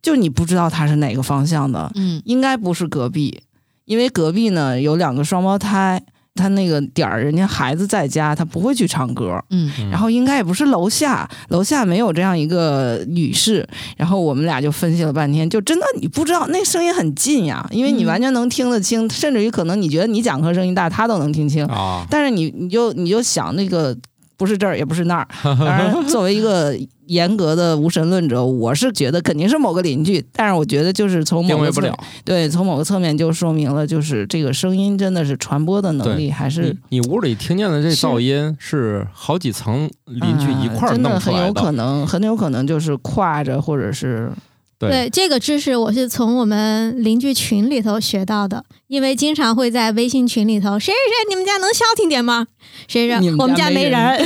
[0.02, 3.44] 就你不知道他是哪个方向的，嗯，应该不是隔壁，
[3.86, 6.04] 因为隔壁呢有两个双胞胎，
[6.36, 9.42] 他那个点儿人家孩子在家，他不会去唱歌。
[9.50, 13.68] 嗯然后应该也不是楼下，楼下没有这样一个女士。
[13.96, 21.66] 然后我们俩就分析了半天，就真的你不知道那声音很近呀，因为你嗯完全能听得清，甚至于可能你觉得你讲课声音大，他都能听清。
[21.68, 23.96] 啊，但是你你就你就想那个
[24.36, 25.28] 不是这儿也不是那儿。
[25.42, 26.78] 当然， 作为一个
[27.08, 31.98] 严格的无神论者，我是觉得肯定是某个邻居，但是我觉得就是从某个不了。
[32.24, 44.32] 对，从某个侧面就说明了，就是这个声音真的是传播的能力还是你你屋里听见的这噪音是好几层邻居一块儿啊真的很有可能，很有可能就是跨着或者是
[44.78, 52.48] 对对这个知识，我是从我们邻居群里头学到的，因为经常会在微信群里头，谁谁谁，你们家能消停点吗？
[52.88, 54.00] 谁谁你们家我们家没没人，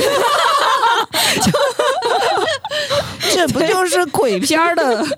[3.46, 5.04] 这不就是鬼片儿的？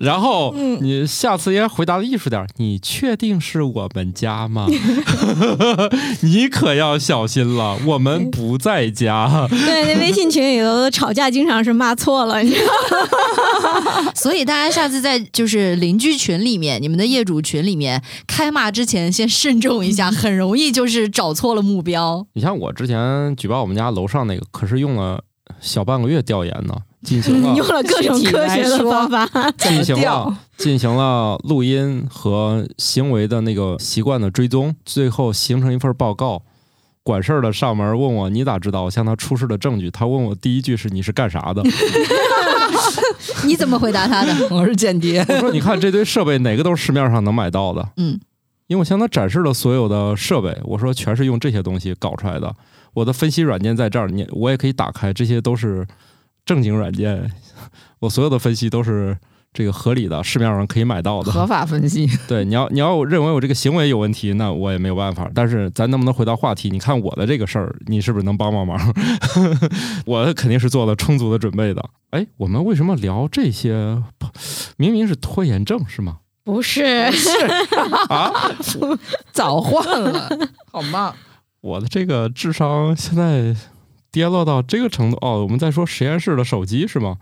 [0.00, 4.66] 然后嗯你下次也回答的艺术点儿，你确定是我们家吗？
[6.22, 9.46] 你可要小心了，我们不在家。
[9.50, 12.72] 对，那微信群里头吵架经常是骂错了，你知道
[14.04, 14.12] 吗？
[14.16, 22.26] 所以大家下次在就是邻居群里面、你们的业主群里面开骂之前，先慎重一下，很容易就是找错了目标。
[22.34, 25.22] 你像我之前举报我们家楼上那个，可是用了
[25.60, 30.38] 小半个月调研呢， 进行了用了各种科学的方法，进行了？
[30.58, 36.42] 进行了录音和行为的那个习惯的追踪，最后形成一份报告。
[37.02, 38.82] 管事儿的上门问我你咋知道？
[38.82, 39.90] 我向他出示了证据。
[39.90, 41.62] 他问我第一句是你是干啥的？
[43.46, 44.32] 你怎么回答他的？
[44.54, 45.24] 我是间谍。
[45.26, 47.88] 我说你看这堆设备哪个都是市面上能买到的？
[47.96, 48.20] 嗯，
[48.66, 52.54] 因为我向他展示了所有的设备，我说全是用这些东西搞出来的。
[52.92, 55.86] 我的分析软件在这儿，你我也可以打开，这些都是
[56.50, 57.30] 正经软件。
[58.00, 59.16] 我所有的分析都是
[59.52, 61.30] 这个合理的，市面上可以买到的。
[61.30, 65.30] 合法分析， 对，你要你要认为我这个行为有问题，那我也没有办法。
[65.32, 66.68] 但是咱能不能回到话题？
[66.68, 68.76] 你看我的这个事儿，你是不是能帮帮忙？
[70.06, 71.88] 我肯定是做了充足的准备的。
[72.10, 74.02] 哎，我们为什么聊这些？
[74.76, 76.16] 明明是拖延症是吗？
[76.42, 77.12] 不是？
[77.12, 77.28] 是
[78.08, 78.32] 啊，
[79.30, 80.28] 早换了，
[80.72, 81.14] 好吗？
[81.60, 83.54] 我的这个智商现在
[84.10, 85.42] 跌落到这个程度哦。
[85.42, 87.18] 我们在说实验室的手机是吗？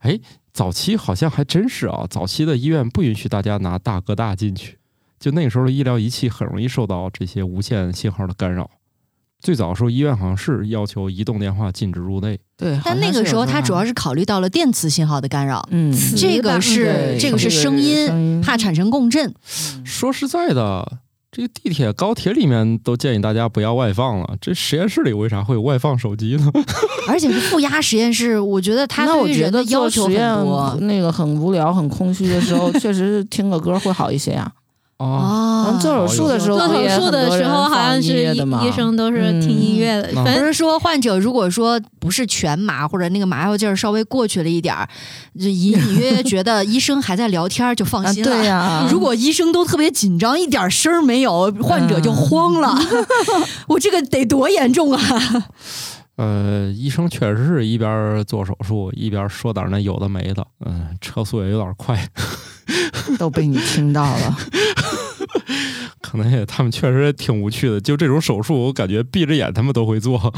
[0.00, 0.18] 哎，
[0.52, 2.06] 早期好像还真是啊。
[2.08, 4.78] 早期的医院不允许大家拿大哥大进去，
[5.18, 8.70] 就那个时候的医疗仪器很容易受到这些无线信号的干扰。
[9.42, 12.38] 最早的时候，医院好像是要求移动电话禁止入内。
[12.58, 19.34] 对，但那个时候他主要是考虑到了电磁信号的干扰，嗯，这个是这个是，声音怕产生共振。
[19.82, 20.98] 说实在的，
[21.32, 26.50] 这个地铁、高铁里面都建议大家不要外放了，这实验室里为啥会有外放手机呢？
[27.06, 34.50] 而且是负压实验室，我觉得他那我觉对于人的得要求很做实验多那个很无聊、很空虚的时候，确实是听个歌会好一些呀。
[35.00, 35.78] 哦，啊。
[35.80, 44.86] 做手术的时候做手术的时候好像是医生都是听音乐的，嗯反正不是说患者如果说不是全麻或者那个麻药劲儿稍微过去了一点儿，
[45.38, 48.30] 就隐隐约约觉得医生还在聊天就放啊，心了。
[48.30, 52.76] 对呀，如果医生都特别紧张，一点声儿没有，患者就慌了。
[53.68, 55.00] 我这个得多严重啊！
[56.16, 62.06] 呃，医生确实是一边做手术一边说点那有的没的，嗯、车速也有点快，
[63.18, 64.36] 都被你听到了。
[66.10, 67.80] 可能也他们确实挺无趣的。
[67.80, 70.32] 就这种手术，我感觉闭着眼他们都会做。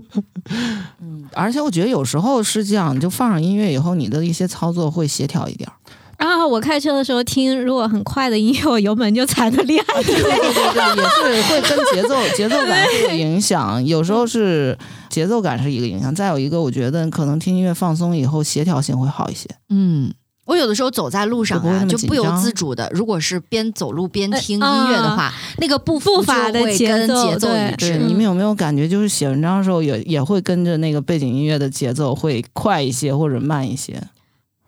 [1.00, 5.72] 嗯，而且我觉得有时候是这样，就放上音乐以后，你的一些操作会协调一点儿。
[6.18, 10.02] 然后我开车的时候听，如果很快的音乐，我油门就踩的厉害。
[10.02, 13.84] 对对对，也是会跟节奏节奏感会有影响。
[13.86, 14.76] 有时候是
[15.08, 19.48] 节奏感是一个影响，再有一个，我觉得可能听音乐放松以后，协调性会好一些。
[19.68, 20.12] 嗯，
[20.48, 27.98] 我有的时候走在路上啊，就不由自主的，如果是边走路边呃听音乐的话，那个步步伐的节就会跟奏节奏对一致。
[27.98, 34.02] 你们有没有感觉，就是写文章的时候也也会跟着那个背景音乐的节奏会快一些或者慢一些？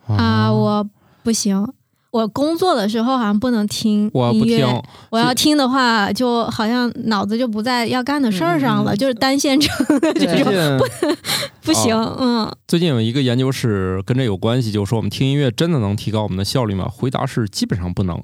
[0.06, 0.86] 啊，我
[1.22, 1.66] 不行。
[2.10, 11.16] 我工作的时候好像不能听我不音乐，听，我要听的话，就好像脑子就不在要干的事儿上了，嗯就是单线程的这最种，近
[11.62, 11.96] 不 行。
[12.18, 16.88] 嗯，最近有一个研究是跟这有关系，就是说我们听音乐真的能提高我们的效率吗？
[16.92, 18.20] 回答是基本上不能，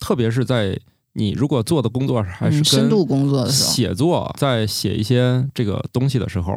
[0.00, 0.76] 特别是在
[1.12, 6.56] 你如果做的工作还是嗯深跟度工作的时候，写作，在写一些这个东西的时候，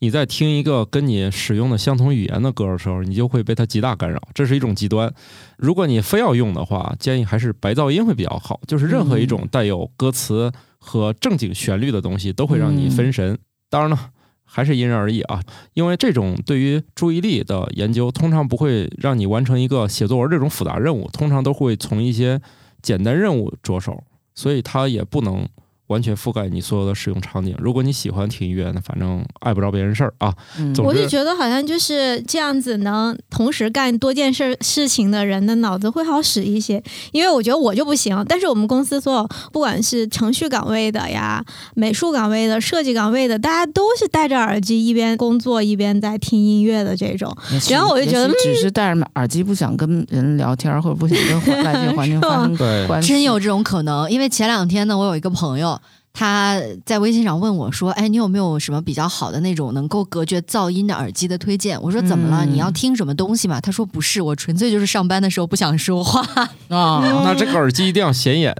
[0.00, 5.12] 你在听一个跟你使用的相同语言的歌的时候，你就会被它极大干扰，这是一种极端。
[5.56, 13.38] 如果你非要用的话，建议还是白噪音会比较好，就是任何一种带有歌词和正经旋律的东西都会让你分神。
[13.68, 14.10] 当然了。
[14.52, 15.40] 还是因人而异啊，
[15.74, 22.40] 因为这种对于注意力的研究，通常不会让你完成一个写作文这种复杂任务，通常都会从一些
[22.82, 24.02] 简单任务着手，
[24.34, 25.48] 所以它也不能
[25.90, 27.52] 完全覆盖你所有的使用场景。
[27.58, 30.32] 如果你喜欢听音乐，那反正碍不着别人事儿啊。
[30.56, 36.82] 嗯我就觉得好像就是这样子，能同时干多件事事情的人的脑子会好使一些。
[37.10, 47.36] 因为我觉得我就不行，但是我们公司所有不管是程序岗位的呀、美术岗位的、设计岗位的，大家都是戴着耳机一边工作一边在听音乐的这种。
[47.68, 53.08] 然后我就觉得只是戴着耳机不想跟人聊天，或者不想跟环外界环境发生 关系。
[53.08, 55.79] 真有这种可能，因为前两天呢，我有一个朋友，
[56.12, 62.44] 他在微信上问我说：“哎，你有没有什么比较好的那种能够隔绝噪音的耳机的推荐？”我说：“怎么了？
[62.44, 66.20] 嗯你要听什么东西吗？”他说：“不是，我纯粹就是上班的时候不想说话。
[66.68, 68.54] 啊，那这个耳机一定要显眼，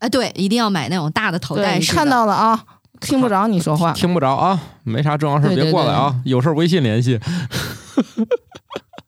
[0.00, 2.64] 哎， 对，一定要买那种大的头，戴式看到了啊，
[3.00, 3.92] 听不着你说话。
[3.92, 7.18] 听不着啊，没啥重要事别过来啊，有事微信联系。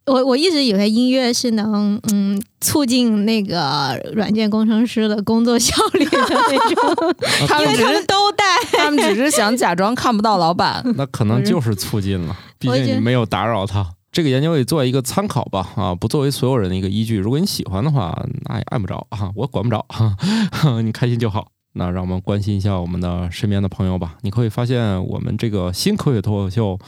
[0.08, 7.14] 我我一直以为音乐是能嗯促进那个软件工程师的工作效率的那种，
[7.46, 8.44] 他们只是都带。
[8.72, 10.82] 他们只是想假装看不到老板。
[10.96, 13.86] 那可能就是促进了，毕竟你没有打扰他。
[14.10, 17.18] 这个研究也做一个参考吧，啊，不作为所有人的一个依据。
[17.18, 20.16] 如果你喜欢的话，那也按不着啊，我管不着哈，
[20.82, 21.48] 你开心就好。
[21.74, 24.16] 那让我们关心一下我们的身边的朋友吧。
[24.22, 26.78] 你可以发现，我们这个新科学脱口秀，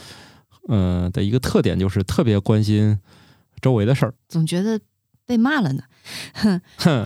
[0.67, 2.99] 呃的一个特点就是特别关心
[3.61, 4.13] 周围的事儿。
[4.29, 4.79] 总觉得
[5.25, 5.83] 被骂了呢。
[6.33, 6.61] 哼，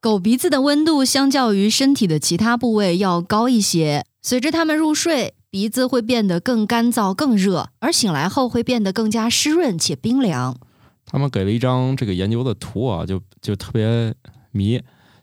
[0.00, 10.58] 狗鼻子的温度相较于身体的其他部位要高一些，随着它们入睡，鼻子会变得更干燥、更热，而醒来后会变得更加湿润且冰凉。
[11.06, 14.14] 他们给了一张这个研究的图啊，就就特别
[14.50, 14.82] 迷，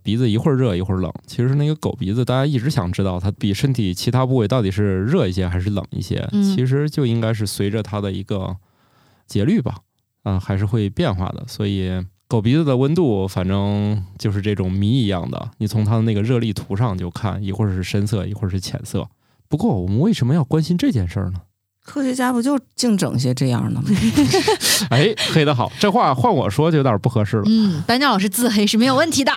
[0.10, 1.14] 鼻子一会儿热一会儿冷。
[1.28, 6.28] 其实那个狗鼻子，大家一直想知道它比身体其他部位到底是热一些还是冷一些。
[6.32, 8.57] 嗯其实就应该是随着它的一个
[9.28, 9.76] 节律吧，
[10.24, 11.45] 啊、还是会变化的。
[11.47, 19.07] 所以狗鼻子的温度，反正就是这种谜一样的，你从它的那个热力图上就看，一会儿是深色，一会儿是浅色。
[19.47, 21.41] 不过我们为什么要关心这件事儿呢？
[21.84, 23.88] 科学家不就净整些这样的吗？
[24.92, 27.44] 哎，黑的好，这话换我说就有点不合适了。
[27.48, 29.32] 嗯，班长老师自黑是没有问题的。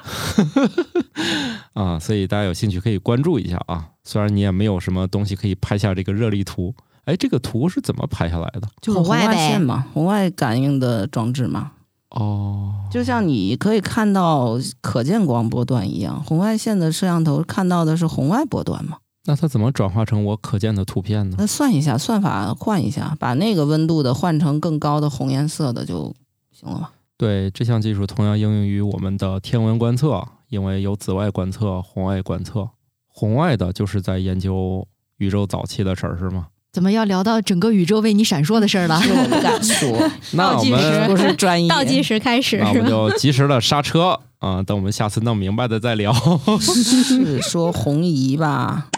[1.72, 3.86] 啊，所以大家有兴趣可以关注一下啊。
[4.05, 6.74] 虽然你也没有什么东西可以拍下这个热力图，
[7.05, 8.68] 哎，这个图是怎么拍下来的？
[8.82, 11.70] 就是红外线嘛，红外感应的装置嘛，
[12.11, 18.99] 哦，就像你可以看到可见光波段一样，红外线的摄像头看到的是红外波段嘛。
[19.24, 21.36] 那它怎么转化成我可见的图片呢？
[21.38, 26.14] 那算一下，算法换一下，把那个温度的换成更高的红颜色的就
[26.50, 26.92] 行了吧。
[27.16, 32.68] 对，这项技术同样应用于我们的天文观测，因为有紫外观测、红外观测。
[33.06, 34.84] 红外的就是在研究
[35.18, 36.48] 宇宙早期的事儿，是吗？
[36.72, 39.00] 怎么要聊到整个宇宙为你闪烁的事儿了？
[39.02, 41.68] 是我不敢说， 那我倒计时们不是专业。
[41.68, 42.88] 倒计时开始那我们？
[42.88, 46.12] 就及时的刹车啊、等我们下次弄明白的再聊。
[46.58, 48.88] 是说红移吧？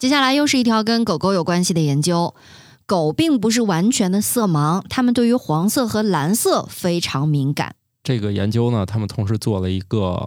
[0.00, 2.34] 接下来又是一条跟狗狗有关系的研究。
[2.86, 7.74] 狗并不是完全的色盲，它们对于黄色和蓝色非常敏感。
[8.02, 10.26] 这个研究呢，他们同时做了一个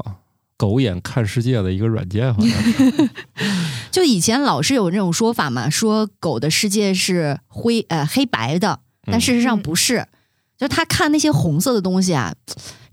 [0.55, 3.09] 狗眼看世界的一个软件，好像。
[3.89, 10.07] 就以前老是有那种说法嘛，说狗的世界是灰呃黑白的，但事实上不是。
[10.55, 12.35] 就它看那些红色的东西啊，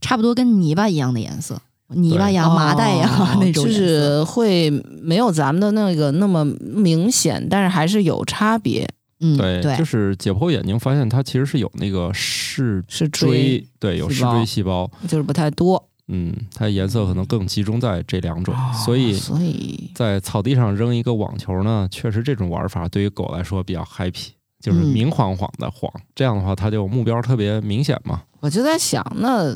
[0.01, 1.61] 差不多跟泥巴一样的颜色，
[1.95, 3.71] 泥巴呀、麻袋呀、哦 那种就。
[3.73, 4.71] 是会
[5.03, 8.89] 没有咱们的那个那么明显，但是还是有差别。
[9.23, 24.29] 嗯，对，对，就是解剖眼睛发现它其实是有那个视视锥锥，，对，有视锥细胞，就是不太多，嗯，它颜色可能更集中在这两种，哦所以所以在草地上扔一个网球呢，确实这种玩法对于狗来说比较 happy，
[24.59, 28.23] 就是嗯明晃晃的晃，这样的话它就目标特别明显嘛。
[28.41, 29.55] 我就在想，那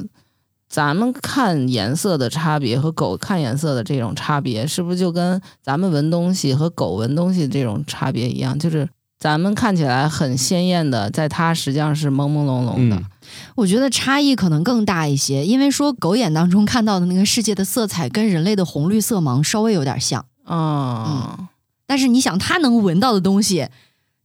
[0.69, 8.59] 咱们看颜色的差别和狗看颜色的这种差别，是不是就跟咱们闻东西和狗闻东西这种差别一样？
[8.59, 8.89] 就是
[9.19, 12.97] 咱们看起来很鲜艳的，在它实际上是朦朦胧胧的。
[12.97, 13.05] 嗯，
[13.55, 21.49] 我觉得差异可能更大一些，因为说狗眼当中看到的那个世界的色彩跟人类的红绿色盲稍微有点像，嗯，
[21.87, 23.69] 但是你想它能闻到的东西，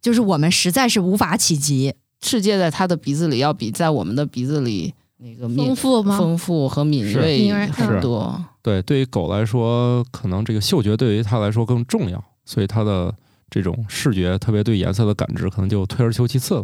[0.02, 1.94] 就是我们实在是无法企及。
[2.22, 6.18] 世界在它的鼻子里要比在我们的鼻子里那个丰富吗？
[6.18, 8.42] 丰富和敏是锐敏锐很多。
[8.62, 13.14] 对，对于狗来说，可能这个嗅觉对于它来说更重要，所以它的
[13.50, 16.64] 这种视觉，特别对颜色的感知，可能就退而求其次了。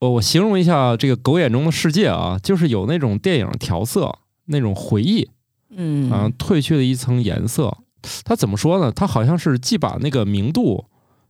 [0.00, 5.30] 我我形容一下这个狗眼中的世界啊，就是有那种电影调色，那种回忆，
[5.70, 7.78] 嗯啊，褪去了一层颜色。
[8.24, 8.92] 它怎么说呢？
[8.92, 10.84] 它好像是既把那个明度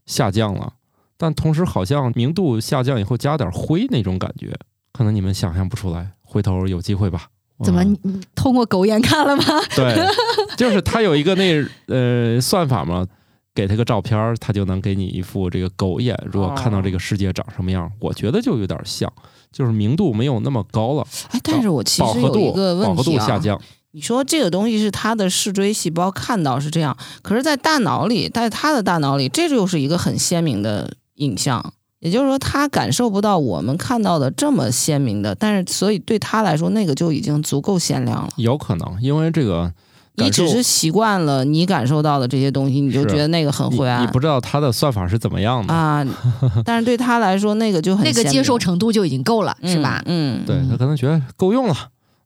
[0.05, 0.75] 下降了，
[1.17, 4.53] 但同时好像明度下降以后加点灰那种感觉，
[4.93, 6.15] 可能你们想象不出来。
[6.37, 7.29] 回头有机会吧。
[7.65, 9.43] 怎么嗯你通过狗眼看了吗？
[9.75, 9.97] 对，
[10.59, 13.07] 就是他有一个那呃算法嘛，
[13.55, 16.15] 给他个照片儿，它就能给你一副这个狗眼。
[16.31, 19.11] 如果看到这个世界长什么样，我觉得就有点像，
[19.51, 23.59] 就是明度没有那么高了，哎，但是我其实有一个问饱和度下降。
[23.93, 31.73] 你说这个东西是他的视锥细胞看到是这样，可是，在大脑里，在他的大脑里，这就是一个很鲜明的影像。
[32.07, 38.29] 也就是说，他感受不到我们看到的这么鲜明的，但是所以对他来说，那个就已经足够鲜亮了。
[38.37, 39.73] 有可能，因为这个
[40.15, 45.75] 你只是习惯了你感受到的这些东西，你就觉得那个很灰暗你不知道他的算法是怎么样的。
[45.75, 46.07] 啊。
[46.65, 50.01] 但是对他来说，那个就很那个接受程度就已经够了，是吧？
[50.07, 51.75] 嗯，对他可能觉得够用了，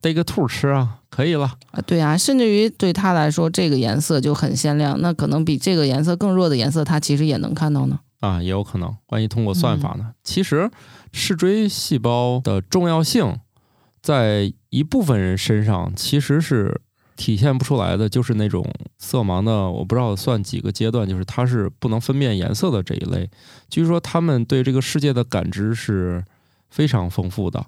[0.02, 1.50] 逮个兔吃啊，可以了。
[1.70, 7.98] 啊，对啊，甚至于对他来说，这个颜色就很鲜亮，那可能比这个颜色更弱的颜色，他其实也能看到呢。
[8.20, 8.96] 啊，也有可能。
[9.08, 10.04] 万一通过算法呢？
[10.06, 10.70] 嗯其实
[11.12, 13.38] 视锥细胞的重要性，
[14.00, 16.80] 在一部分人身上其实是
[17.16, 18.64] 体现不出来的，就是那种
[18.98, 23.28] 色盲的，我不知道算几个阶段，就是它是不能分辨颜色的这一类。
[23.68, 26.24] 据说他们对这个世界的感知是
[26.70, 27.66] 非常丰富的，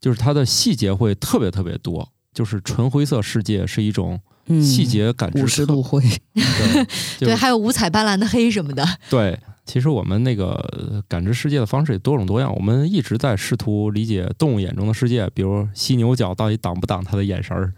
[0.00, 2.08] 就是它的细节会特别特别多。
[2.32, 6.02] 就是纯灰色世界是一种嗯，细节感知五十特度灰，
[6.36, 6.84] 对
[7.18, 8.86] 就对，还有五彩斑斓的黑什么的。
[9.08, 17.72] 对，其实我们那个呃感知世界的方式也多种多样，我们一直在试图理解动物眼中的世界，比如犀牛角到底挡不挡它的眼神儿？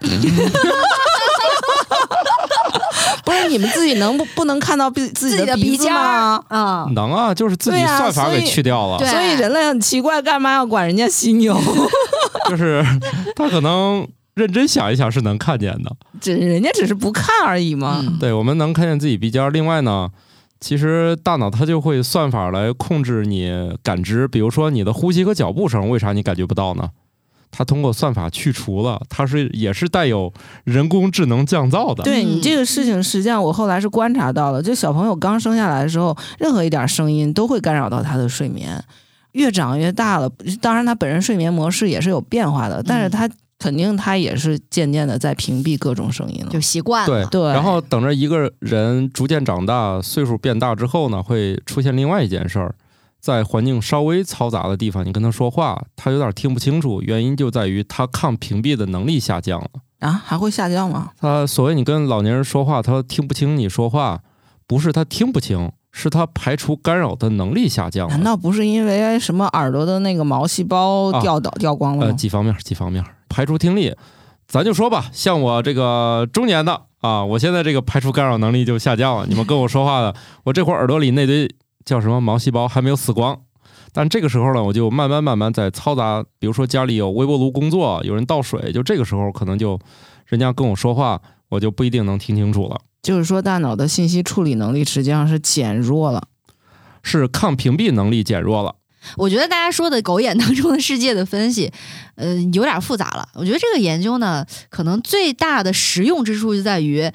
[3.25, 6.43] 不是你们自己能不不能看到自自己自己的鼻尖吗？
[6.49, 11.59] 啊，能啊，就是自己算法给去掉了，对所以人类很奇怪，干嘛要管人家犀牛？
[12.49, 12.83] 就是
[13.37, 15.95] 他可能认真想一想是能看见的。
[16.21, 17.99] 只人家只是不看而已嘛。
[18.01, 19.51] 嗯对，我们能看见自己鼻尖儿。
[19.51, 20.09] 另外呢，
[20.61, 23.51] 其实大脑它就会算法来控制你
[23.83, 26.91] 感知，比如说你的呼吸和脚步声，为啥你感觉不到呢？
[27.51, 30.33] 它通过算法去除了，它是也是带有
[30.65, 32.05] 人工智能降噪的。
[32.05, 38.83] 对你嗯这个事情，实际上我后来是观察到了，就小朋友刚生下来的时候，任何一点声音都会干扰到他的睡眠。
[39.33, 40.29] 越长越大了，
[40.61, 43.29] 当然他本人睡眠模式也是有变化的，但是他
[43.59, 46.51] 肯定他也是渐渐的在屏蔽各种声音了。
[46.51, 47.27] 就习惯对了。
[47.27, 52.75] 对，然后等着一个人逐渐长大，岁数变大之后呢，会出现另外一件事儿，
[53.21, 59.69] 在环境稍微嘈杂的地方，你跟他说话，他有点听不清楚，原因就在于他抗屏蔽的能力下降了。
[59.99, 61.11] 啊，还会下降吗？
[61.19, 64.21] 他所谓你跟老年人说话，他听不清你说话，
[64.69, 68.15] 不是他听不清，是他排除干扰的能力下降了。
[68.15, 73.95] 难道不是因为什么耳朵的那个毛细胞啊掉倒、掉光了呃，几方面，几方面，排除听力，
[74.47, 79.27] 咱就说吧，像我这个中年的啊，我现在这个排除干扰能力就下降了。
[79.27, 80.15] 你们跟我说话的，
[80.45, 81.49] 我这会儿耳朵里那堆
[81.85, 83.41] 叫什么毛细胞还没有死光，
[83.93, 89.79] 但这个时候呢，我就慢慢慢慢在嘈杂，比如说家里有微波炉工作，有人倒水，就这个时候可能就
[90.27, 91.21] 人家跟我说话，
[91.51, 92.81] 我就不一定能听清楚了。
[93.03, 96.29] 就是说，大脑的信息处理能力实际上是减弱了。
[97.01, 98.75] 是抗屏蔽能力减弱了，
[99.17, 101.71] 我觉得大家说的狗眼当中的世界的分析，
[102.17, 103.29] 呃，有点复杂了。
[103.35, 107.11] 我觉得这个研究呢，可能最大的实用之处就在于。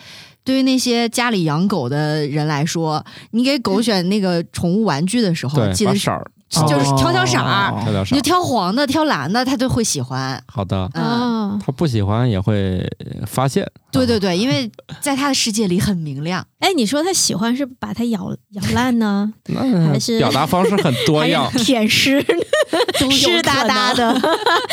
[0.45, 6.31] 对于那些家里养狗的人来说，你给狗选那个宠物玩具的时候，记得把色儿
[6.61, 8.15] 就是挑挑色儿哦挑色。
[8.15, 10.41] 你就挑黄的、挑蓝的，他就会喜欢。
[10.47, 12.85] 好的，嗯，啊，他不喜欢也会
[13.25, 13.65] 发现。
[13.91, 16.45] 对对对，因为在他的世界里很明亮。
[16.59, 19.31] 哎，你说他喜欢是把它咬咬烂呢，
[19.87, 22.23] 还是表达方式很多样舔湿
[23.11, 24.19] 湿哒哒的，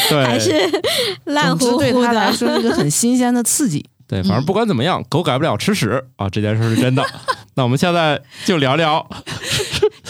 [0.08, 0.52] 对，还是
[1.24, 2.36] 烂乎乎对他来的？
[2.36, 3.84] 说是一个很新鲜的刺激。
[4.06, 7.04] 对，反正不管怎么样，狗改不了吃屎啊，这件事是真的。
[7.54, 9.06] 那我们现在就聊聊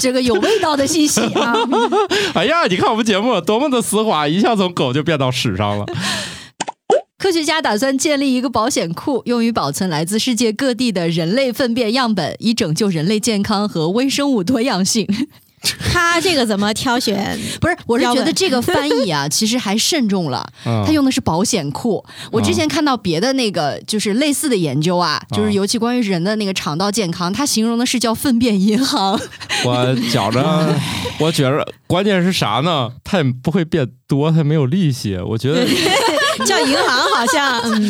[0.00, 1.54] 这个有味道的信息啊。
[2.34, 5.86] 哎呀，你看我们节目多么的丝滑，一下从狗就变到屎上了。
[7.18, 15.06] 科学家打算建立一个保险库，用于保存来自世界各地的人类粪便样本，以拯救人类健康和微生物多样性。
[15.92, 17.38] 他这个怎么挑选？
[17.60, 20.46] 不是，我是觉得这个翻译啊， 其实还慎重了。
[20.64, 22.04] 嗯他用的是保险库。
[22.32, 29.20] 我之前看到别的那个就是类似的研究啊，就是尤其关于人的那个肠道健康，他形容的是叫粪便银行。
[29.64, 30.74] 我觉着，
[31.18, 32.90] 我觉着关键是啥呢？
[33.04, 35.16] 它也不会变多，它也没有利息。
[35.18, 35.66] 我觉得
[36.44, 37.82] 叫银行好像，嗯，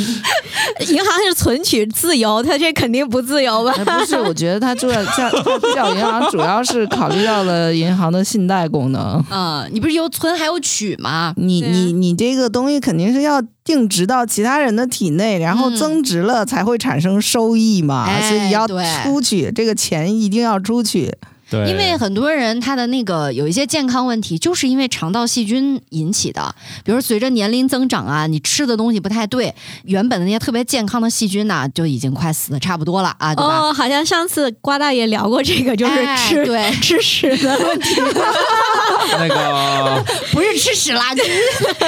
[0.88, 3.72] 银行是存取自由，他这肯定不自由吧？
[3.76, 9.00] 哎不是，我觉得他主要叫它叫银行，主要是考虑到了银行的信贷功能。
[9.28, 11.32] 啊、你不是有存还有取吗？
[11.36, 21.14] 你你你这个东西肯定是要定值到其他人的体内，然后嗯增值了才会产生收益嘛，哎所以要出去，这个钱一定要出去。
[21.50, 26.54] 对，因为很多人他的那个有一些健康问题，就是因为肠道细菌引起的。
[26.84, 33.58] 比如随着年龄增长啊，你吃的东西不太对，原本的那些特别健康的细菌呢、就已经快死的差不多了啊，对吧？
[33.58, 38.00] 哦，好像上次瓜大爷聊过这个，就是哎吃、对 吃屎的问题。
[39.18, 41.30] 那个 不是吃屎啦， 就是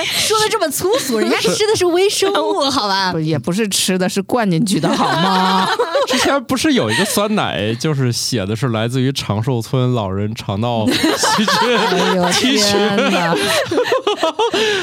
[0.06, 3.18] 说的这么粗俗，人家吃的是微生物，好吧不？
[3.18, 5.68] 也不是吃的，是灌进去的好吗？
[6.06, 13.34] 之前不是有一个酸奶，就是写的是来自于长寿村老人肠道细菌，哎呦天哪！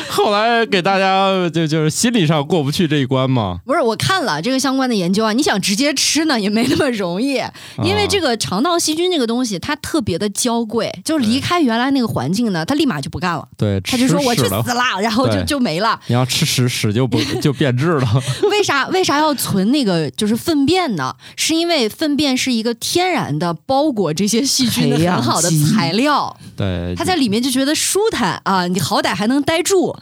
[0.10, 3.60] 后来给大家就就是心理上过不去这一关嘛。
[3.66, 7.42] 不是，我看了这个相关的研究啊，你想直接吃呢也没那么容易，
[7.84, 16.00] 因为这个肠道细菌这个东西它特别的娇贵，就离开原来那个环境呢，他立马就不干了，对，他就说我去死啦， 然后就就没了。
[16.08, 18.08] 你要吃屎，屎就不 就变质了。
[18.52, 21.16] 为啥为啥要存那个就是粪便呢？
[21.36, 29.96] 是因为粪便是一个天然的包裹这些细菌的很好的材料，对，他在里面就觉得舒坦啊，你好歹还能待住。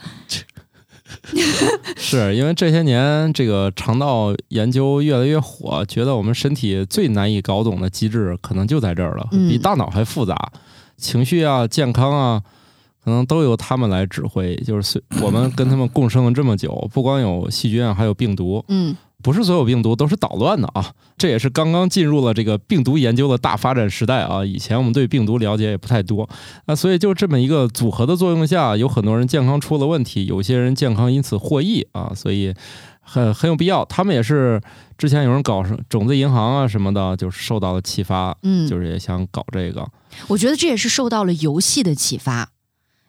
[1.96, 10.34] 是因为这些年这个肠道研究越来越火，觉得我们身体最难以搞懂的机制可能就在这儿了，嗯比大脑还复杂，
[10.98, 12.42] 情绪啊、健康啊，
[13.02, 14.54] 可能都由他们来指挥。
[14.56, 20.92] 就是随我们跟他们共生了这么久，不光有细菌啊，还有病毒，嗯，不是所有病毒都是捣乱的啊。
[21.16, 24.44] 这也是刚刚进入了这个病毒研究的大发展时代啊。
[24.44, 26.28] 以前我们对病毒了解也不太多，
[26.66, 32.54] 那所以就这么一个组合的作用下，有很多人健康出了问题，有些人健康因此获益啊，所以
[33.08, 33.84] 很很有必要。
[33.86, 34.60] 他们也是
[34.98, 39.88] 之前有人搞什种子银行啊什么的，就是受到了启发，嗯就是也想搞这个。
[40.28, 42.50] 我觉得这也是受到了游戏的启发，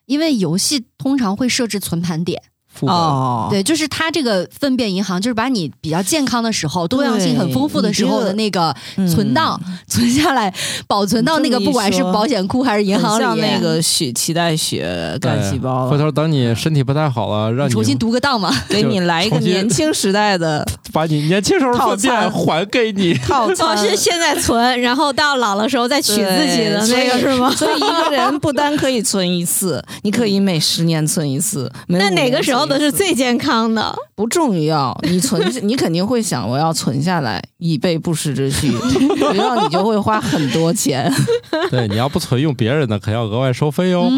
[0.05, 2.41] 因为游戏通常会设置存盘点。
[2.73, 8.73] 副本哦，对，就是它这个粪便银行，就是把你比较健康的时候、多样性很丰富的时候的那个
[9.11, 10.53] 存档、存下来，
[10.87, 18.53] 保存到那个不管是保险库还是银行里，那个血脐带血干细胞，回头等你身体不太好了，让你重新读个档嘛。
[18.69, 23.13] 给你来一个年轻时代的 把你年轻时候套粪便还给你。
[23.29, 23.79] 哦，套餐。
[23.79, 27.49] 是现在存，然后到老的时候再取自己的那个是吗？
[27.51, 31.71] 所以一个人不单可以存一次，你可以每十年存一次。
[31.87, 33.95] 那哪个年时候的是最健康的？
[34.15, 34.97] 不重要？
[35.03, 38.71] 你存，你肯定会想我要存下来，以备不时之需。
[39.33, 41.11] 然后你就会花很多钱。
[41.71, 44.09] 对，你要不存用别人的，可要额外收费哦。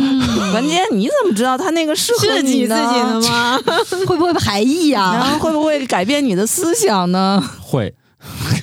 [0.52, 3.22] 关键你怎么知道他那个适合是你自己的呢？
[3.22, 3.60] 吗？
[4.08, 5.24] 会不会排异然呀？
[5.24, 7.44] 后会不会改变你的思想呢？
[7.60, 7.94] 会，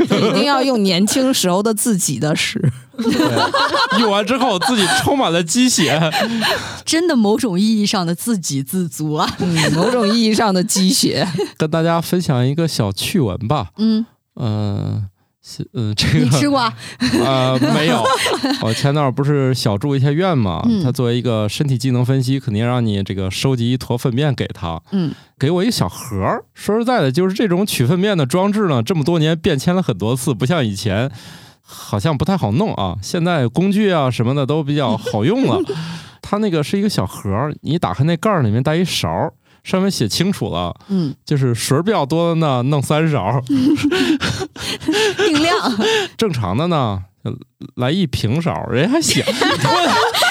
[0.01, 2.73] 一定要用年轻时候的自己的屎。
[3.03, 5.99] 对，用完之后自己充满了鸡血。
[6.85, 9.29] 真的某种意义上的自给自足啊。
[9.39, 11.27] 嗯，某种意义上的鸡血。
[11.57, 13.69] 跟大家分享一个小趣闻吧。
[13.77, 14.05] 嗯，
[14.37, 15.09] 嗯、
[15.45, 16.75] 是嗯、这你吃过啊？
[17.25, 18.05] 呃没有。
[18.63, 24.81] 我前段儿不是小住一下院嘛，嗯他作为一个身体机能分析，肯定让你这个收集一坨粪便给他。
[24.93, 26.45] 嗯，给我一个小盒儿。
[26.55, 31.11] 说实在的，就是这种取粪便的装置呢，这么多年变迁了很多次，不像以前。
[31.71, 35.61] 好像不太好弄啊，现在工具啊什么的都比较好用了。
[36.23, 45.57] 它那个是一个小盒儿，你打开那盖儿，里面带一勺儿，上面写清楚了，嗯，就是水儿比较多的呢，弄三勺； 定量。
[46.17, 47.03] 正常的呢，
[47.77, 48.67] 来一平勺。
[48.71, 49.23] 人家还写，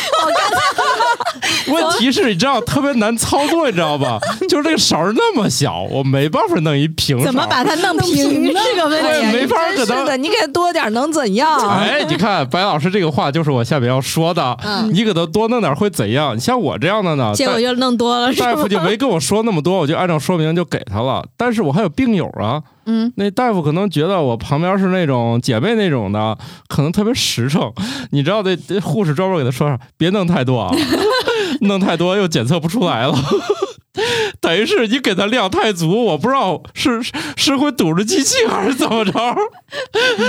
[1.68, 4.18] 问 问题是，你知道特别难操作，你知道吧？
[4.50, 7.26] 就是这个勺儿那么小，我没办法弄一平勺。
[7.26, 9.08] 怎么把它弄平是个问题。
[9.08, 11.58] 对没法可能真的，你给他多点能怎样？
[11.70, 16.36] 哎，你看白老师这个话就是我下面要说的，嗯你给他多弄点会怎样？
[16.36, 21.24] 你像我这样的呢，结果就弄多了，大夫就没跟我说那么多，我就按照说明就给他了。
[21.38, 27.72] 但是我还有病友啊，嗯，那大夫可能觉得我旁边是那种姐妹那种的，可能特别实诚。
[28.12, 29.78] 你知道那那护士专门给他说啥？
[29.98, 30.74] 别弄太多啊，
[31.62, 33.14] 弄太多又检测不出来了。
[34.40, 39.12] 等于是你给他量太足，我不知道是是是会堵着机器还是怎么着。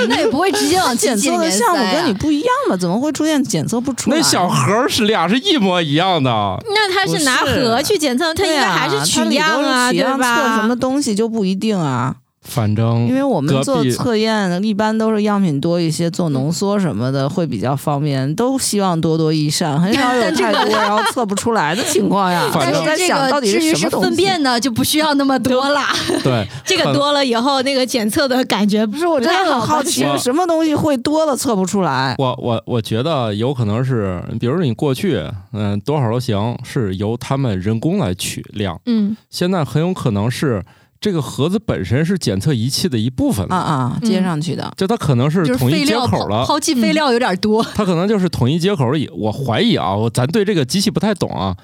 [0.08, 2.76] 那也不会直接往检测的项目跟你不一样吧？
[2.80, 4.16] 怎么会出现检测不出来？
[4.16, 6.30] 那小盒儿是俩是一模一样的。
[6.30, 10.62] 那他是拿盒去检测，他应该还是取样啊，对都是取样测？
[10.62, 12.16] 什么东西就不一定啊。
[12.48, 22.48] 反正因为我们做测验一般都是样品多一些，做浓缩什么的会比较方便，都希望多多益善，很少 有但这个太多然后测不出来的情况呀。
[22.52, 25.88] 反正但是这我在想，到个底至于是什么东西粪便呢，就不需要那么多 啦。
[26.24, 32.14] 对这个多了以后，那个检测的感觉不是，我真的很好奇，什么东西会多了测不出来？
[32.18, 35.22] 我我我觉得有可能是，比如你过去
[35.52, 40.64] 嗯多少都行，是由他们人工来取量，嗯，现在很有可能是
[41.00, 44.72] 这个盒子本身是检测仪器的一部分啊啊，接上去的。
[44.76, 46.40] 就它可能是统一接口了。
[46.40, 47.62] 抛抛弃废料有点多。
[47.74, 48.86] 它可能就是统一接口。
[49.16, 51.56] 我怀疑啊，我咱对这个机器不太懂啊，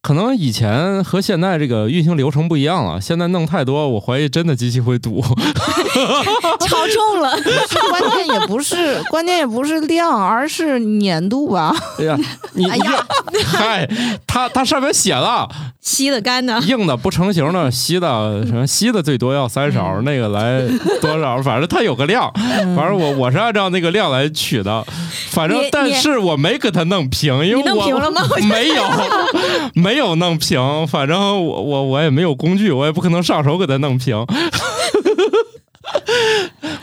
[0.00, 3.00] 可能以前和现在这个运行流程不一样了。
[3.00, 5.22] 现在弄太多，我怀疑真的机器会堵。
[6.60, 7.30] 超重了，
[7.90, 11.74] 关键也不是，关键也不是量，而是粘度吧。
[11.98, 12.18] 哎呀，
[12.52, 13.06] 你哎呀
[13.46, 13.88] 嗨，
[14.26, 15.48] 它它上面写了，
[15.80, 20.62] 稀的干的，硬的不成型的，稀的什么稀的最多要三勺，那个来
[21.00, 22.30] 多少，反正它有个量，
[22.76, 24.84] 反正我我是按照那个量来取的，
[25.30, 28.22] 反正但是我没给它弄平，因为我平了吗？
[28.48, 28.84] 没有
[29.74, 34.16] 没有弄平，反正我我我也没有工具，我也不可能上手给它弄平。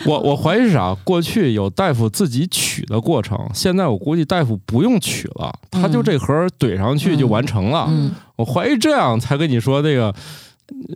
[0.05, 0.95] 我我怀疑是啥？
[1.03, 7.85] 过去有大夫自己取的过程，现在我估计大夫不用取了，他就这盒怼上去就完成了。
[7.89, 10.13] 嗯，我怀疑这样才跟你说那个。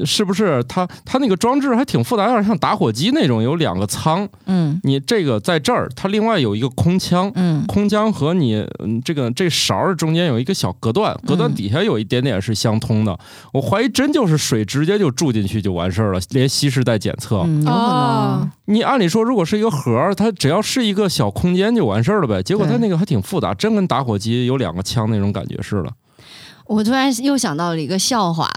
[0.06, 4.28] 是不是它它那个装置还挺复杂，有点像打火机那种，有两个仓。
[4.46, 13.18] 嗯你这个在这儿，它另外有一个空腔，嗯空腔和你嗯这个这勺儿中间有一个小隔断，隔断底下有一点点是相通的。
[13.54, 17.44] 我怀疑真就是水直接就注进去就完事儿了，连稀释带检测。
[17.46, 18.52] 嗯，有可哦能。
[18.66, 22.42] 你按理说，如果是一个盒儿，它只要是一个小空间就完事儿了呗。
[22.42, 25.92] 结果它那个还挺复杂，真跟打火机有两个枪那种感觉似的。
[26.66, 28.48] 我突然又想到了一个笑话，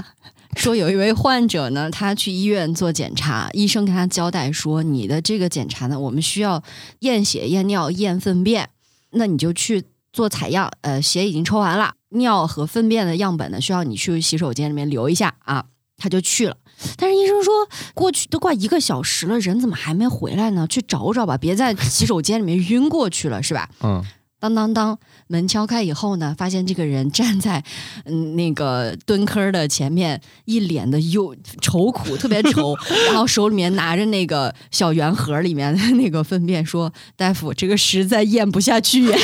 [0.57, 6.63] 说有一位患者呢，他去医院做检查，医生跟他交代说，你的这个检查呢，我们需要
[7.01, 8.69] 验血、验尿、验粪便，
[9.11, 15.65] 那你就去做采样，呃，血已经抽完了，尿和粪便的样本呢，需要你去洗手间里面留一下啊，
[15.97, 16.57] 他就去了。
[16.97, 17.53] 但是医生说，
[17.95, 20.67] 过去都快一个小时了，人怎么还没回来呢？
[20.69, 23.69] 去找找吧，别在洗手间里面晕过去了，是吧？
[23.83, 24.05] 嗯，
[24.43, 27.63] 当当当，门敲开以后呢，发现这个人站在
[28.07, 32.77] 嗯那个蹲坑的前面，一脸的忧愁苦，特别愁，
[33.07, 39.07] 然后手里面拿着那个小圆盒里面的那个粪便，说：“大夫，这个实在咽不下去。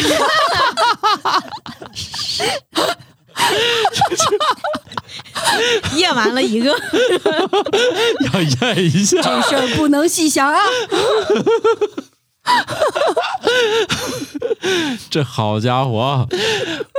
[5.96, 6.70] 验完了一个，
[8.32, 9.20] 要验一下。
[9.20, 10.60] 这事儿不能细想啊。
[15.10, 16.26] 这好家伙，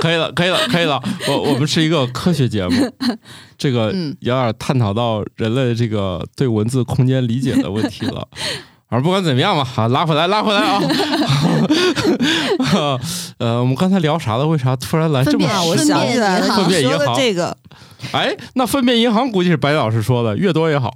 [0.02, 1.02] 可以了，可以了，可以了。
[1.28, 2.92] 我我们是一个科学节目，
[3.58, 8.28] 这个嗯有点探讨到人类这个对文字空间理解的问题了。
[8.92, 10.82] 而不管怎么样吧，好，拉回来，拉回来啊！
[13.38, 14.48] 呃，我们刚才聊啥了？
[14.48, 17.56] 为啥突然来这么我粪想起来了，便粪便你说的银行这个，
[18.14, 20.92] 哎，那分辨银行估计是白老师说的，越多越好。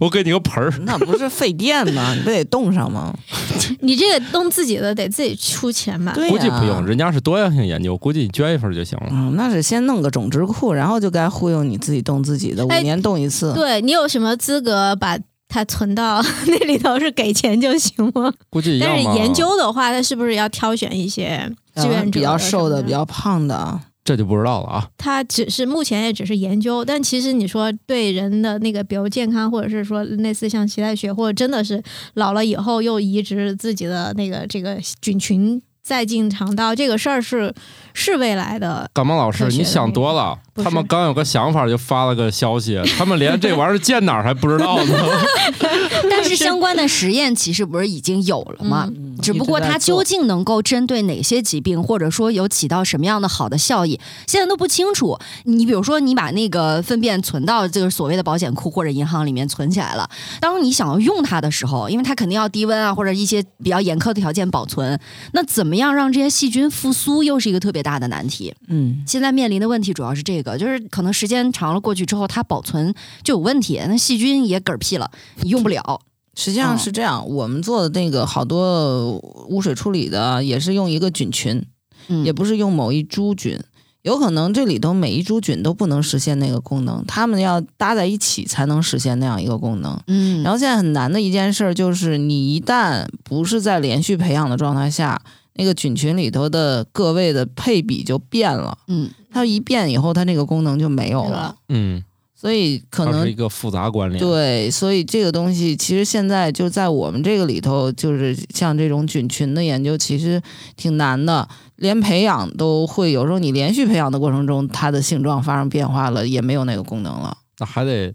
[0.00, 2.14] 我给你个盆儿，那不是费电吗？
[2.14, 3.14] 你不得冻上吗？
[3.80, 6.12] 你这个冻自己的得自己出钱吧？
[6.14, 9.08] 对呀估计不用，人家是多样性研究，估计你捐一份就行了。
[9.10, 13.52] 嗯，那是先弄个种植库，然后就该忽悠你自己冻自己的，五哎年冻一次。
[13.54, 15.18] 对你有什么资格把
[15.48, 16.98] 它存到 那里头？
[16.98, 18.32] 是给钱就行吗？
[18.50, 18.90] 估计一样。
[18.90, 24.88] 但是研究的话，它是不是要挑选一些志愿者比较瘦的、比较胖的，这就不知道了啊。
[24.98, 31.82] 它只是目前也只是研究，但其实你说对人的那个，比如健康，或者是说类似像脐带血，或者真的是
[32.14, 37.52] 老了以后又移植自己的那个这个菌群再进肠道，这个事儿是
[37.92, 38.88] 是未来的。
[38.94, 40.38] 感冒老师，你想多了。
[40.56, 44.94] 他们刚有个想法就发了个消息，他们连这玩意儿建哪儿还不知道呢。
[46.08, 48.88] 但是相关的实验其实不是已经有了吗？
[48.88, 55.18] 嗯嗯，只不过它究竟能够针对哪些疾病，或者说有起到什么样的好的效益，现在都不清楚。
[55.44, 60.08] 你比如说，你把那个粪便存到这个所谓的保险库或者银行里面存起来了，
[60.40, 64.98] 当你想要用它的时候，因为它肯定要低温啊，或者一些比较严苛的条件保存，
[65.32, 68.54] 那怎么样让这些细菌复苏，又是一个特别大的难题。
[68.68, 75.10] 嗯，现在面临的问题主要是这个，就是可能时间长了过去之后，它保存就有问题，那细菌也嗝屁了，
[75.42, 76.00] 你用不了。
[76.36, 79.16] 实际上哦是这样，我们做的那个好多
[79.48, 81.64] 污水处理的也是用一个菌群，
[82.08, 83.58] 嗯，也不是用某一株菌。
[84.02, 89.98] 有可能这里头每一株菌都不能实现那个功能，它们要搭在一起才能实现那样一个功能。
[90.08, 95.22] 嗯，然后现在很难的一件事儿就是，你一旦不是在连续培养的状态下，
[95.54, 98.76] 那个菌群里头的各位的配比就变了。
[98.88, 101.56] 嗯，它一变以后，它那个功能就没有了。
[101.70, 102.04] 嗯，
[102.44, 104.20] 所以可能是一个复杂关联。
[104.20, 110.42] 对，所以这个东西其实现在就在我们这个里头，就是像这种菌群的研究，其实
[110.76, 117.34] 挺难的，连培养都会有时候你连续培养的过程中，它的性状发生变化了，也没有那个功能了。
[117.58, 118.12] 那还得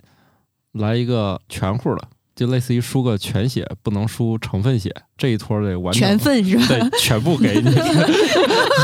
[0.74, 6.66] 来一个全乎的，就类似于输个全血，不能输成分血，这一坨得完全份是吧？
[6.70, 7.70] 对，全部给你，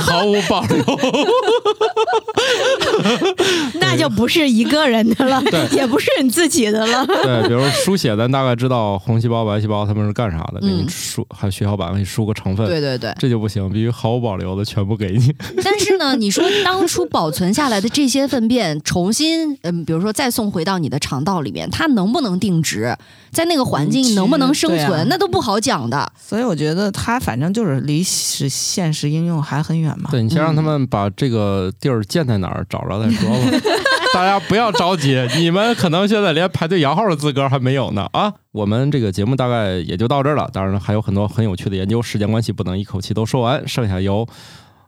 [0.03, 0.83] 毫无保留。
[3.79, 7.05] 那就不是一个人的了对，也不是你自己的了。
[7.05, 13.13] 对，比如输血，咱大概知道红细胞、白细胞它们是干啥的，给你嗯输，还有血小板给你输个成分，对对对。
[13.17, 15.33] 这就不行，必须毫无保留的全部给你。
[15.63, 22.95] 但是呢，你说当初保存下来的这些粪便重新，嗯，比如说再送回到你的肠道里面，它能不能定植，
[23.31, 26.11] 在那个环境能不能生存，那都不好讲的。
[26.27, 30.09] 所以我觉得它反正就是离实现实应用还很远嘛。
[30.09, 33.59] 对你先让他们把这个地儿建在哪儿找着再说吧。
[34.11, 38.33] 大家不要着急，你们可能现在连排队摇号的资格还没有呢啊！
[38.53, 44.27] 我们这个节目大概也就到这儿了，当然还有很多很有趣的研究，时间关系不能一口气都说完，剩下由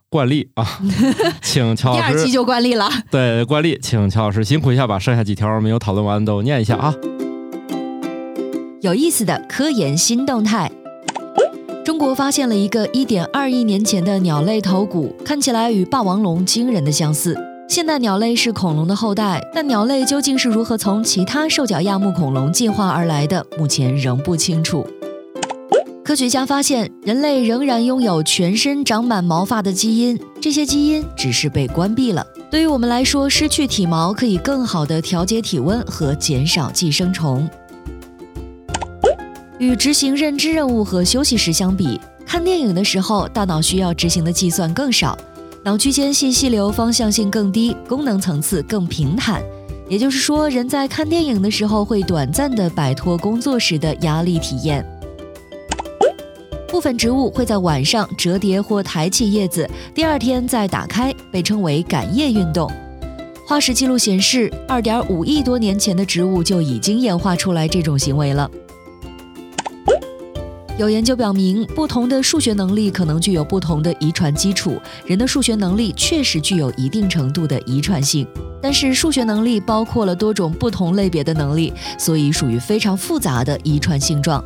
[0.10, 0.66] 惯例啊，
[1.44, 2.90] 请乔老师第二期就惯例了。
[3.12, 6.96] 对惯例，请乔老师辛苦一下，把剩下几条没有讨论完都念一下啊。
[8.82, 10.72] 有意思的科研新动态。
[11.88, 17.34] 中国发现了一个1.2亿年前的鸟类头骨，看起来与霸王龙惊人的相似。
[17.70, 24.86] 现代鸟类是恐龙的后代，但鸟类究竟是如何从其他兽脚亚目恐龙进化而来的，目前仍不清楚。
[26.04, 32.28] 科学家发现，人类仍然拥有全身长满毛发的基因，这些基因只是被关闭了。
[32.52, 37.50] 对于我们来说，失去体毛可以更好地调节体温和减少寄生虫。
[39.60, 45.18] 与执行认知任务和休息时相比，看电影的时候，大脑需要执行的计算更少，
[45.64, 49.42] 脑区间信息流方向性更低，功能层次更平坦。
[49.90, 54.86] 也就是说，人在看电影的时候会短暂的摆脱工作时的压力体验。
[56.68, 62.72] 部分植物会在晚上折叠或抬起叶子，第二天再打开，被称为赶叶运动。
[63.48, 68.52] 化石记录显示，2.5亿多年前的植物就已经演化出来这种行为了。
[70.78, 74.80] 有研究表明，不同的数学能力可能具有不同的遗传基础。
[75.08, 78.28] 人的数学能力确实具有一定程度的遗传性，
[78.62, 84.44] 但是数学能力包括了多种不同类别的能力，所以属于非常复杂的遗传性状。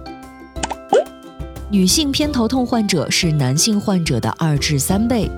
[1.69, 5.29] 女性偏头痛患者是男性患者的二至三倍。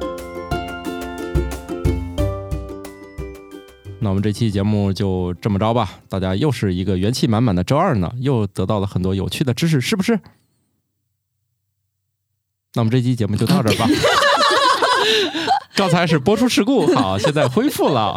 [3.99, 10.19] 那我们这期节目就这么着吧，大家又是一个元气满满的周二呢，又得到了很多有趣的知识，是不是？
[12.75, 13.87] 那我们这期节目就到这儿吧。
[15.75, 18.15] 刚才是播出事故，好，现在恢复了，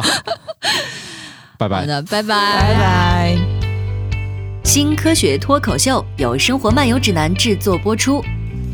[1.57, 1.85] 拜拜好。
[1.85, 2.25] 的，拜拜。
[2.25, 3.37] 拜拜。
[4.63, 8.23] 新科学脱口秀由《生活漫游指南》制作播出，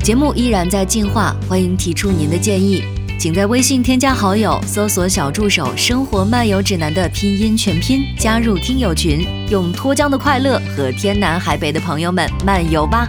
[0.04, 2.84] 节目依然在进化，欢迎提出您的建议，
[3.20, 13.08] 请在微信添加好友，搜索小助手“生活漫游指南”的拼音全拼，加入听友群，用脱缰的快乐和天南海北的朋友们漫游吧。